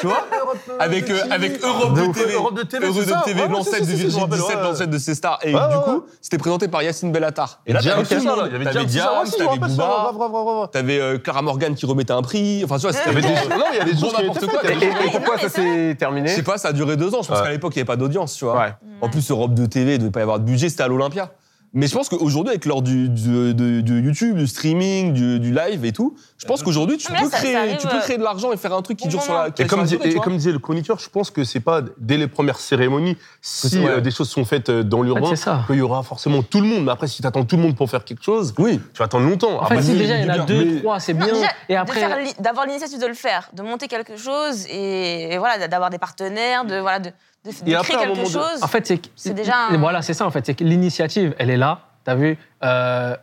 Tu 0.00 0.06
vois? 0.06 0.26
Avec, 0.78 1.10
euh, 1.10 1.18
avec 1.30 1.62
Europe 1.62 1.94
De. 1.94 2.12
TV. 2.12 2.34
Europe 2.34 2.54
de 2.54 2.62
TV, 2.62 2.86
Europe 2.86 2.98
de. 2.98 3.24
TV, 3.24 3.48
l'ancêtre 3.48 3.84
Virgin 3.84 4.20
rappelle, 4.20 4.38
17, 4.38 4.56
ouais. 4.56 4.62
l'ancêtre 4.62 4.90
de 4.90 4.98
ces 4.98 5.14
stars. 5.14 5.38
Et 5.42 5.52
du 5.52 5.58
coup, 5.84 6.04
c'était 6.20 6.38
présenté 6.38 6.68
par 6.68 6.82
Yacine 6.82 7.12
Bellatar. 7.12 7.60
Et 7.66 7.72
là, 7.72 7.80
t'avais 7.80 7.92
avait 7.92 8.04
T'avais 8.04 8.58
me 8.58 8.64
t'avais 10.72 11.00
euh, 11.00 11.18
Clara 11.18 11.42
Morgan 11.42 11.74
qui 11.74 11.86
remettait 11.86 12.12
un 12.12 12.22
prix. 12.22 12.62
Enfin, 12.64 12.76
tu 12.76 12.82
vois, 12.82 12.92
c'était 12.92 13.10
Il 13.10 13.14
y 13.14 13.18
avait 13.18 13.28
des- 13.28 13.34
vraiment- 13.34 13.58
Non, 13.58 13.64
il 13.72 13.78
y 13.78 13.80
a 13.80 13.84
des 13.84 13.98
choses 13.98 14.12
n'importe 14.18 14.46
quoi. 14.46 14.60
Et, 14.70 15.10
pourquoi 15.12 15.38
ça 15.38 15.48
s'est 15.48 15.96
terminé 15.98 16.28
Je 16.28 16.34
sais 16.34 16.42
pas, 16.42 16.58
ça 16.58 16.68
a 16.68 16.72
duré 16.72 16.96
deux 16.96 17.14
ans. 17.14 17.22
Je 17.22 17.28
pense 17.28 17.42
qu'à 17.42 17.50
l'époque, 17.50 17.72
il 17.74 17.78
n'y 17.78 17.82
avait 17.82 17.86
pas 17.86 17.96
d'audience, 17.96 18.36
tu 18.36 18.44
vois. 18.44 18.66
En 19.00 19.08
plus, 19.08 19.30
Europe 19.30 19.54
de 19.54 19.66
TV, 19.66 19.94
il 19.94 19.98
devait 19.98 20.10
pas 20.10 20.20
y 20.20 20.22
avoir 20.22 20.38
de 20.40 20.44
budget, 20.44 20.68
c'était 20.68 20.82
à 20.82 20.88
l'Olympia. 20.88 21.30
Mais 21.74 21.86
je 21.86 21.94
pense 21.94 22.08
qu'aujourd'hui, 22.08 22.50
avec 22.50 22.64
l'heure 22.64 22.82
du, 22.82 23.08
YouTube, 24.02 24.36
du 24.36 24.46
streaming, 24.46 25.12
du, 25.12 25.38
du 25.40 25.52
live 25.52 25.84
et 25.84 25.92
tout, 25.92 26.16
je 26.38 26.46
pense 26.46 26.62
qu'aujourd'hui, 26.62 26.96
tu, 26.96 27.12
là, 27.12 27.20
peux 27.20 27.28
ça 27.28 27.36
créer, 27.38 27.76
tu 27.76 27.86
peux 27.86 27.98
créer 28.00 28.16
de 28.18 28.22
l'argent 28.22 28.52
et 28.52 28.56
faire 28.56 28.72
un 28.74 28.82
truc 28.82 28.98
qui 28.98 29.08
dure 29.08 29.22
sur 29.22 29.34
la, 29.34 29.48
Et 29.48 29.52
sur 29.56 29.66
comme, 29.66 29.80
la 29.80 29.84
dis- 29.86 29.96
durée, 29.96 30.10
et 30.10 30.14
comme 30.16 30.36
disait 30.36 30.52
le 30.52 30.58
chroniqueur, 30.58 30.98
je 30.98 31.08
pense 31.10 31.30
que 31.30 31.44
c'est 31.44 31.60
pas 31.60 31.82
dès 31.98 32.16
les 32.16 32.26
premières 32.26 32.58
cérémonies, 32.58 33.16
si 33.42 33.84
euh, 33.86 34.00
des 34.00 34.10
choses 34.10 34.28
sont 34.30 34.44
faites 34.44 34.68
euh, 34.68 34.82
dans 34.82 35.02
l'urbain, 35.02 35.36
ça. 35.36 35.64
qu'il 35.66 35.76
y 35.76 35.80
aura 35.80 36.02
forcément 36.02 36.42
tout 36.42 36.60
le 36.60 36.66
monde. 36.68 36.84
Mais 36.84 36.92
après, 36.92 37.06
si 37.08 37.20
tu 37.20 37.26
attends 37.26 37.44
tout 37.44 37.56
le 37.56 37.62
monde 37.62 37.76
pour 37.76 37.90
faire 37.90 38.04
quelque 38.04 38.22
chose, 38.24 38.54
Oui. 38.58 38.80
tu 38.94 38.98
vas 38.98 39.04
attendre 39.06 39.28
longtemps. 39.28 39.60
En 39.60 39.66
fait, 39.66 39.74
Après, 39.74 39.82
si 39.82 39.92
déjà 39.94 40.16
il 40.18 40.26
y 40.26 40.30
en 40.30 40.34
a 40.34 40.38
deux, 40.38 40.64
Mais- 40.64 40.80
trois, 40.80 41.00
c'est 41.00 41.14
bien. 41.14 41.26
déjà, 41.26 41.48
Et 41.68 41.76
après, 41.76 42.00
d'avoir 42.40 42.66
l'initiative 42.66 43.00
de 43.00 43.06
le 43.06 43.14
faire, 43.14 43.50
de 43.52 43.62
monter 43.62 43.88
quelque 43.88 44.16
chose 44.16 44.66
et, 44.70 45.34
et 45.34 45.38
voilà, 45.38 45.68
d'avoir 45.68 45.90
des 45.90 45.98
partenaires, 45.98 46.64
de 46.64 46.78
voilà, 46.78 46.98
de, 47.00 47.10
de, 47.44 47.50
créer 47.82 47.96
quelque 47.96 48.08
moment 48.08 48.22
de- 48.22 48.28
chose. 48.28 48.62
En 48.62 48.66
fait, 48.66 48.86
c'est 49.16 49.32
déjà 49.34 49.54
un- 49.70 49.76
Voilà, 49.78 50.02
c'est 50.02 50.14
ça, 50.14 50.26
en 50.26 50.30
fait. 50.30 50.44
C'est 50.46 50.54
que 50.54 50.64
l'initiative, 50.64 51.34
elle 51.38 51.50
est 51.50 51.56
là. 51.56 51.80
T'as 52.04 52.14
vu 52.14 52.38
Euh, 52.64 53.16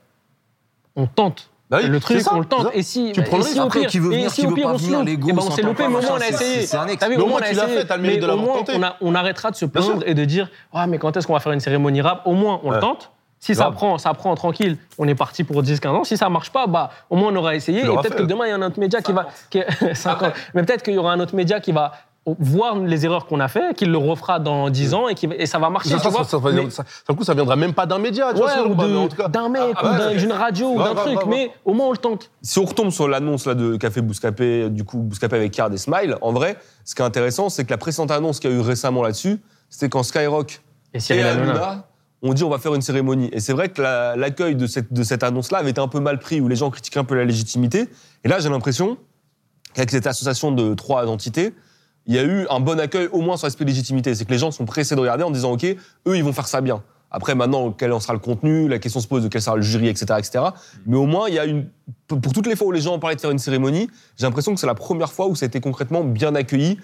On 0.96 1.08
tente. 1.08 1.50
Bah 1.70 1.80
oui, 1.82 1.90
le 1.90 2.00
truc, 2.00 2.18
c'est 2.18 2.24
ça, 2.24 2.32
on 2.36 2.40
le 2.40 2.46
tente. 2.46 2.68
Et 2.74 2.84
si, 2.84 3.12
Tu 3.14 3.22
prends 3.24 3.38
et 3.38 3.40
le 3.40 3.46
si 3.46 3.60
Après, 3.60 3.80
pire, 3.82 3.90
qui 3.90 4.00
veut 4.00 4.14
et 4.14 4.16
venir, 4.18 4.32
si 4.32 4.42
qui 4.42 4.48
veut 4.48 4.54
pire, 4.54 4.68
pas 4.68 4.74
on 4.76 4.78
se 4.78 4.84
venir, 4.86 5.04
les 5.04 5.18
go, 5.18 5.28
eh 5.30 5.34
ben, 5.34 5.42
on 5.46 5.52
s'est 5.52 5.62
loupé, 5.64 5.88
mais 5.88 5.96
au 5.96 6.02
moins 6.02 6.12
on 6.12 6.22
a 6.22 6.28
essayé. 6.28 6.66
Mais 7.10 7.18
au 7.18 7.26
moins 7.28 7.40
on 7.40 7.44
a 7.44 7.50
tu 7.50 7.56
l'as 7.56 7.64
essayé. 7.66 7.78
fait, 7.80 7.86
t'as 7.86 7.96
le 7.98 8.04
mérite 8.04 8.18
Mais 8.18 8.22
de 8.22 8.26
au 8.26 8.36
l'avoir 8.36 8.46
moins, 8.56 8.58
tenté. 8.64 8.74
on, 8.78 8.84
a- 8.84 8.96
on 9.02 9.16
arrêtera 9.16 9.50
de 9.52 9.56
se 9.56 9.66
plaindre 9.66 10.04
et 10.06 10.14
de 10.14 10.26
dire 10.26 10.50
Ah, 10.72 10.86
mais 10.88 11.00
quand 11.00 11.18
est-ce 11.18 11.26
qu'on 11.28 11.34
va 11.34 11.40
faire 11.40 11.52
une 11.54 11.60
cérémonie 11.60 12.02
rap? 12.02 12.22
Au 12.26 12.34
moins, 12.34 12.60
on 12.64 12.70
le 12.72 12.80
tente. 12.80 13.12
Si 13.40 13.54
ça 13.56 13.70
prend, 13.72 13.98
ça 13.98 14.14
prend 14.14 14.34
tranquille, 14.36 14.78
on 14.98 15.08
est 15.08 15.16
parti 15.16 15.44
pour 15.44 15.62
10-15 15.64 15.88
ans. 15.96 16.04
Si 16.04 16.16
ça 16.18 16.30
marche 16.30 16.52
pas, 16.52 16.68
bah, 16.68 16.92
au 17.10 17.16
moins 17.18 17.32
on 17.32 17.36
aura 17.36 17.56
essayé. 17.56 17.82
Tu 17.82 17.88
Et 17.88 17.90
peut-être 17.96 18.14
fait. 18.16 18.16
que 18.20 18.24
demain, 18.24 18.46
il 18.46 18.50
y 18.50 18.52
a 18.52 18.56
un 18.56 18.62
autre 18.62 18.80
média 18.80 19.02
qui 19.02 19.12
va. 19.12 19.28
qui- 19.50 19.62
50. 19.94 20.34
Mais 20.54 20.64
peut-être 20.64 20.84
qu'il 20.84 20.94
y 20.94 20.98
aura 20.98 21.12
un 21.14 21.20
autre 21.20 21.36
média 21.36 21.60
qui 21.60 21.72
va 21.72 21.92
voir 22.40 22.80
les 22.80 23.06
erreurs 23.06 23.28
qu'on 23.28 23.40
a 23.40 23.48
fait, 23.48 23.76
qu'il 23.76 23.92
le 23.92 23.98
refera 23.98 24.40
dans 24.40 24.70
10 24.70 24.94
ans 24.96 25.08
et, 25.10 25.16
et 25.38 25.46
ça 25.46 25.60
va 25.60 25.70
marcher. 25.70 25.90
Ça, 25.90 25.98
tu 25.98 26.02
ça, 26.04 26.10
vois. 26.10 26.24
ça, 26.24 26.30
ça, 26.32 26.42
ça, 26.42 26.52
Mais- 26.52 26.70
ça, 26.72 26.84
ça, 26.84 27.14
du 27.14 27.16
coup, 27.16 27.24
ça 27.24 27.34
viendra 27.36 27.56
même 27.56 27.74
pas 27.74 27.86
d'un 27.86 28.00
média, 28.00 28.30
tu 28.32 28.38
vois, 28.38 28.48
Ouais, 28.48 28.52
sinon, 28.54 28.72
ou 28.72 28.76
de- 28.76 28.86
mais 28.88 28.98
en 28.98 29.08
tout 29.08 29.16
cas. 29.16 29.28
d'un 29.28 29.50
mec, 29.50 29.62
Ah, 29.76 29.86
ou 29.86 29.92
ouais. 29.92 29.98
d'un- 29.98 30.16
d'une 30.16 30.32
radio, 30.32 30.68
ou 30.74 30.78
d'un 30.80 30.96
truc, 30.96 31.20
mais 31.28 31.52
au 31.66 31.74
moins 31.74 31.88
on 31.88 31.92
le 31.92 31.98
tente. 31.98 32.32
Si 32.42 32.58
on 32.58 32.66
retombe 32.66 32.90
sur 32.90 33.08
l'annonce 33.08 33.46
là 33.46 33.54
de 33.54 33.76
Café 33.78 34.02
Bouscapé, 34.02 34.70
du 34.72 34.84
coup 34.84 34.98
Bouscapé 34.98 35.36
avec 35.36 35.52
Card 35.52 35.72
et 35.74 35.78
Smile, 35.78 36.18
en 36.22 36.32
vrai, 36.34 36.58
ce 36.84 36.96
qui 36.96 37.02
est 37.02 37.06
intéressant, 37.06 37.50
c'est 37.50 37.64
que 37.66 37.70
la 37.72 37.78
précédente 37.78 38.10
annonce 38.12 38.40
qu'il 38.40 38.50
y 38.50 38.54
a 38.54 38.58
eu 38.58 38.62
récemment 38.62 39.04
là-dessus, 39.04 39.40
c'était 39.70 39.90
quand 39.90 40.02
Skyrock 40.04 40.62
Et 40.94 41.00
et. 41.14 41.22
Hanouna 41.22 41.88
ont 42.24 42.34
dit 42.34 42.44
on 42.44 42.50
va 42.50 42.58
faire 42.58 42.74
une 42.74 42.82
cérémonie. 42.82 43.30
Et 43.34 43.40
c'est 43.40 43.54
vrai 43.54 43.70
que 43.70 43.84
la- 43.84 44.16
l'accueil 44.16 44.56
de 44.56 44.66
cette, 44.66 44.92
de 44.92 45.04
cette 45.04 45.22
annonce-là 45.22 45.60
avait 45.60 45.70
été 45.70 45.82
un 45.82 45.88
peu 45.88 46.00
mal 46.00 46.18
pris, 46.18 46.42
où 46.42 46.48
les 46.48 46.56
gens 46.56 46.72
critiquaient 46.72 47.00
un 47.00 47.04
peu 47.04 47.14
la 47.16 47.24
légitimité. 47.26 47.88
Et 48.24 48.28
là, 48.30 48.40
j'ai 48.40 48.50
l'impression 48.50 48.98
qu'avec 49.76 49.92
cette 49.92 50.08
association 50.08 50.52
de 50.52 50.74
trois 50.74 51.06
entités, 51.08 51.54
il 52.08 52.16
y 52.16 52.20
a 52.20 52.24
eu 52.24 52.48
un 52.50 52.60
bon 52.60 52.80
accueil 52.80 53.08
au 53.12 53.22
moins 53.22 53.38
sur 53.38 53.48
l'aspect 53.48 53.66
légitimité. 53.66 54.14
C'est 54.14 54.26
que 54.26 54.32
les 54.32 54.38
gens 54.38 54.52
sont 54.52 54.66
pressés 54.66 54.96
de 54.96 55.00
regarder 55.00 55.24
en 55.24 55.32
disant 55.32 55.52
ok, 55.52 55.64
eux 55.64 56.18
ils 56.18 56.24
vont 56.24 56.34
faire 56.34 56.48
ça 56.48 56.62
bien. 56.62 56.84
Après 57.12 57.34
maintenant, 57.34 57.72
quel 57.72 57.94
en 57.94 58.00
sera 58.00 58.14
le 58.14 58.20
contenu, 58.20 58.68
la 58.68 58.80
question 58.80 59.00
se 59.00 59.08
pose 59.08 59.24
de 59.24 59.30
quel 59.30 59.42
sera 59.42 59.56
le 59.56 59.62
jury, 59.62 59.88
etc., 59.88 60.06
etc. 60.18 60.44
Mais 60.86 60.98
au 60.98 61.06
moins, 61.06 61.30
il 61.30 61.36
y 61.36 61.40
a 61.40 61.46
une 61.46 61.68
pour 62.08 62.34
toutes 62.34 62.48
les 62.48 62.56
fois 62.56 62.68
où 62.68 62.72
les 62.72 62.82
gens 62.82 62.94
ont 62.94 63.00
parlé 63.00 63.16
de 63.16 63.22
faire 63.22 63.32
une 63.32 63.40
cérémonie, 63.40 63.90
j'ai 64.18 64.26
l'impression 64.26 64.54
que 64.54 64.60
c'est 64.60 64.68
la 64.68 64.76
première 64.76 65.12
fois 65.12 65.28
où 65.28 65.36
ça 65.36 65.46
a 65.46 65.48
été 65.48 65.60
concrètement 65.60 66.04
bien 66.04 66.36
accueilli 66.36 66.78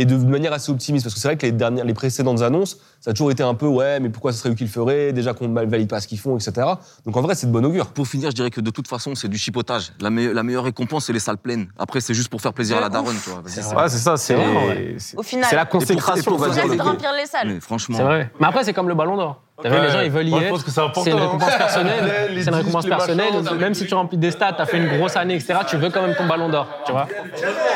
et 0.00 0.04
de 0.06 0.16
manière 0.16 0.52
assez 0.52 0.70
optimiste. 0.72 1.04
Parce 1.04 1.14
que 1.14 1.20
c'est 1.20 1.28
vrai 1.28 1.36
que 1.36 1.44
les, 1.44 1.52
dernières, 1.52 1.84
les 1.84 1.92
précédentes 1.92 2.40
annonces, 2.40 2.78
ça 3.00 3.10
a 3.10 3.12
toujours 3.12 3.30
été 3.32 3.42
un 3.42 3.52
peu 3.54 3.66
ouais, 3.66 3.98
mais 4.00 4.08
pourquoi 4.08 4.32
ce 4.32 4.38
serait 4.38 4.50
eux 4.50 4.54
qui 4.54 4.64
le 4.64 4.70
feraient? 4.70 5.12
Déjà 5.12 5.34
qu'on 5.34 5.48
ne 5.48 5.66
valide 5.66 5.88
pas 5.88 6.00
ce 6.00 6.06
qu'ils 6.08 6.20
font, 6.20 6.36
etc. 6.38 6.66
Donc 7.04 7.16
en 7.16 7.20
vrai, 7.20 7.34
c'est 7.34 7.48
de 7.48 7.52
bon 7.52 7.64
augure. 7.66 7.88
Pour 7.88 8.06
finir, 8.06 8.30
je 8.30 8.34
dirais 8.36 8.50
que 8.50 8.60
de 8.60 8.70
toute 8.70 8.86
façon, 8.88 9.14
c'est 9.16 9.28
du 9.28 9.36
chipotage. 9.36 9.92
La, 10.00 10.08
me- 10.10 10.32
la 10.32 10.42
meilleure 10.44 10.64
récompense, 10.64 11.06
c'est 11.06 11.12
les 11.12 11.18
salles 11.18 11.38
pleines. 11.38 11.66
Après, 11.78 12.00
c'est 12.00 12.14
juste 12.14 12.28
pour 12.28 12.40
faire 12.40 12.52
plaisir 12.54 12.76
à 12.78 12.80
la 12.80 12.88
daronne, 12.88 13.16
tu 13.22 13.28
vois. 13.30 13.40
Vas-y, 13.40 13.62
c'est- 13.62 13.74
Ouais, 13.74 13.88
c'est 13.88 13.98
ça, 13.98 14.16
c'est 14.16 14.34
vrai, 14.34 14.46
ouais. 14.68 14.94
c'est- 14.98 15.18
Au 15.18 15.22
final. 15.22 15.46
c'est 15.50 15.56
la 15.56 15.66
consécration. 15.66 16.38
C'est 16.38 16.80
remplir 16.80 17.12
les 17.18 17.26
salles. 17.26 17.48
Mais 17.48 17.60
franchement. 17.60 17.96
C'est 17.96 18.04
vrai. 18.04 18.32
Mais 18.40 18.46
après, 18.46 18.62
c'est 18.64 18.72
comme 18.72 18.88
le 18.88 18.94
ballon 18.94 19.16
d'or. 19.16 19.42
T'as 19.60 19.70
vu, 19.70 19.80
les 19.80 19.90
gens, 19.90 20.00
ils 20.00 20.10
veulent 20.10 20.26
y 20.28 20.30
Moi, 20.30 20.38
je 20.40 20.44
être. 20.44 20.50
pense 20.52 20.62
que 20.62 20.70
c'est 20.70 20.80
important, 20.80 21.02
C'est 21.02 21.10
une 21.10 21.18
hein. 21.18 21.22
récompense 21.22 21.56
personnelle. 21.58 22.28
Les- 22.30 22.42
C'est 22.42 22.50
une 22.50 22.54
récompense 22.56 22.86
personnelle. 22.86 23.32
Même 23.58 23.74
si 23.74 23.86
tu 23.86 23.94
remplis 23.94 24.16
des 24.18 24.30
stats, 24.30 24.52
t'as 24.52 24.66
fait 24.66 24.76
une 24.78 24.96
grosse 24.98 25.16
année, 25.16 25.34
etc., 25.34 25.54
tu 25.68 25.76
veux 25.76 25.90
quand 25.90 26.02
même 26.02 26.14
ton 26.14 26.26
ballon 26.26 26.48
d'or. 26.48 26.66
Tu 26.86 26.92
vois 26.92 27.08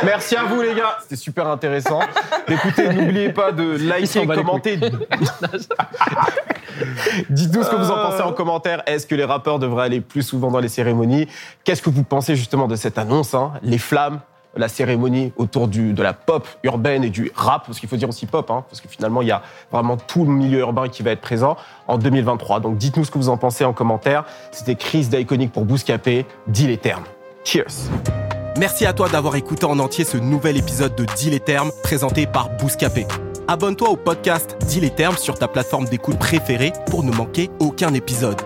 Merci 0.04 0.36
à 0.36 0.44
vous 0.44 0.62
les 0.62 0.74
gars, 0.74 0.96
c'était 1.02 1.16
super 1.16 1.46
intéressant. 1.48 2.00
Écoutez, 2.48 2.88
n'oubliez 2.88 3.30
pas 3.30 3.50
de 3.52 3.76
liker, 3.76 4.20
on 4.20 4.26
bat 4.26 4.34
les 4.36 4.42
commenter. 4.42 4.78
Dites-nous 7.30 7.62
ce 7.62 7.70
que 7.70 7.76
vous 7.76 7.90
en 7.90 7.96
pensez 8.10 8.22
en 8.22 8.32
commentaire. 8.32 8.82
Est-ce 8.86 9.06
que 9.06 9.14
les 9.14 9.24
rappeurs 9.24 9.58
devraient 9.58 9.84
aller 9.84 10.00
plus 10.00 10.22
souvent 10.22 10.50
dans 10.50 10.58
les 10.60 10.68
cérémonies? 10.68 11.28
Qu'est-ce 11.64 11.82
que 11.82 11.90
vous 11.90 12.04
pensez 12.04 12.36
justement 12.36 12.66
de 12.68 12.76
cette 12.76 12.98
annonce 12.98 13.34
hein? 13.34 13.52
Les 13.62 13.78
flammes, 13.78 14.20
la 14.56 14.68
cérémonie 14.68 15.32
autour 15.36 15.68
de 15.68 16.02
la 16.02 16.12
pop 16.12 16.46
urbaine 16.62 17.04
et 17.04 17.10
du 17.10 17.30
rap, 17.34 17.66
parce 17.66 17.80
qu'il 17.80 17.88
faut 17.88 17.96
dire 17.96 18.08
aussi 18.08 18.26
pop, 18.26 18.50
hein, 18.50 18.64
parce 18.68 18.80
que 18.80 18.88
finalement 18.88 19.22
il 19.22 19.28
y 19.28 19.32
a 19.32 19.42
vraiment 19.70 19.96
tout 19.96 20.24
le 20.24 20.32
milieu 20.32 20.60
urbain 20.60 20.88
qui 20.88 21.02
va 21.02 21.10
être 21.10 21.20
présent 21.20 21.56
en 21.88 21.98
2023. 21.98 22.60
Donc 22.60 22.76
dites-nous 22.76 23.04
ce 23.04 23.10
que 23.10 23.18
vous 23.18 23.28
en 23.28 23.36
pensez 23.36 23.64
en 23.64 23.72
commentaire. 23.72 24.24
C'était 24.50 24.74
Chris 24.74 25.06
d'Iconic 25.06 25.52
pour 25.52 25.64
Bouscapé. 25.64 26.26
Dis 26.46 26.66
les 26.66 26.78
termes. 26.78 27.04
Cheers 27.44 27.90
Merci 28.58 28.84
à 28.84 28.92
toi 28.92 29.08
d'avoir 29.08 29.34
écouté 29.36 29.64
en 29.64 29.78
entier 29.78 30.04
ce 30.04 30.18
nouvel 30.18 30.58
épisode 30.58 30.94
de 30.94 31.04
Deal 31.16 31.30
les 31.30 31.40
termes 31.40 31.70
présenté 31.82 32.26
par 32.26 32.50
Bouscapé. 32.58 33.06
Abonne-toi 33.48 33.88
au 33.88 33.96
podcast 33.96 34.56
Deal 34.68 34.82
les 34.82 34.90
termes 34.90 35.16
sur 35.16 35.38
ta 35.38 35.48
plateforme 35.48 35.86
d'écoute 35.86 36.18
préférée 36.18 36.72
pour 36.90 37.02
ne 37.02 37.12
manquer 37.12 37.50
aucun 37.58 37.94
épisode. 37.94 38.40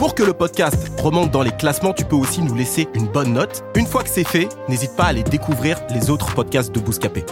Pour 0.00 0.14
que 0.14 0.22
le 0.22 0.32
podcast 0.32 0.98
remonte 1.02 1.30
dans 1.30 1.42
les 1.42 1.54
classements, 1.54 1.92
tu 1.92 2.06
peux 2.06 2.16
aussi 2.16 2.40
nous 2.40 2.54
laisser 2.54 2.88
une 2.94 3.06
bonne 3.06 3.34
note. 3.34 3.62
Une 3.76 3.84
fois 3.84 4.02
que 4.02 4.08
c'est 4.08 4.26
fait, 4.26 4.48
n'hésite 4.66 4.96
pas 4.96 5.04
à 5.04 5.08
aller 5.08 5.22
découvrir 5.22 5.78
les 5.90 6.08
autres 6.08 6.34
podcasts 6.34 6.74
de 6.74 6.80
Bouscapé. 6.80 7.22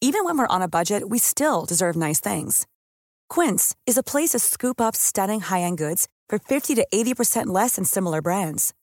Even 0.00 0.24
when 0.24 0.36
we're 0.36 0.48
on 0.50 0.60
a 0.60 0.66
budget, 0.66 1.08
we 1.08 1.20
still 1.20 1.64
deserve 1.64 1.94
nice 1.94 2.18
things. 2.18 2.66
Quince 3.30 3.76
is 3.86 3.96
a 3.96 4.02
place 4.02 4.30
to 4.30 4.40
scoop 4.40 4.80
up 4.80 4.96
stunning 4.96 5.42
high-end 5.42 5.78
goods 5.78 6.08
for 6.28 6.40
50 6.40 6.74
to 6.74 6.84
80% 6.92 7.46
less 7.46 7.76
than 7.76 7.84
similar 7.84 8.20
brands. 8.20 8.74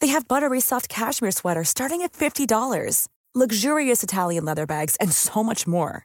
They 0.00 0.08
have 0.08 0.26
buttery 0.26 0.62
soft 0.62 0.88
cashmere 0.88 1.32
sweaters 1.32 1.68
starting 1.68 2.00
at 2.00 2.14
$50, 2.14 3.08
luxurious 3.34 4.02
Italian 4.02 4.46
leather 4.46 4.64
bags, 4.64 4.96
and 4.98 5.12
so 5.12 5.44
much 5.44 5.66
more. 5.66 6.04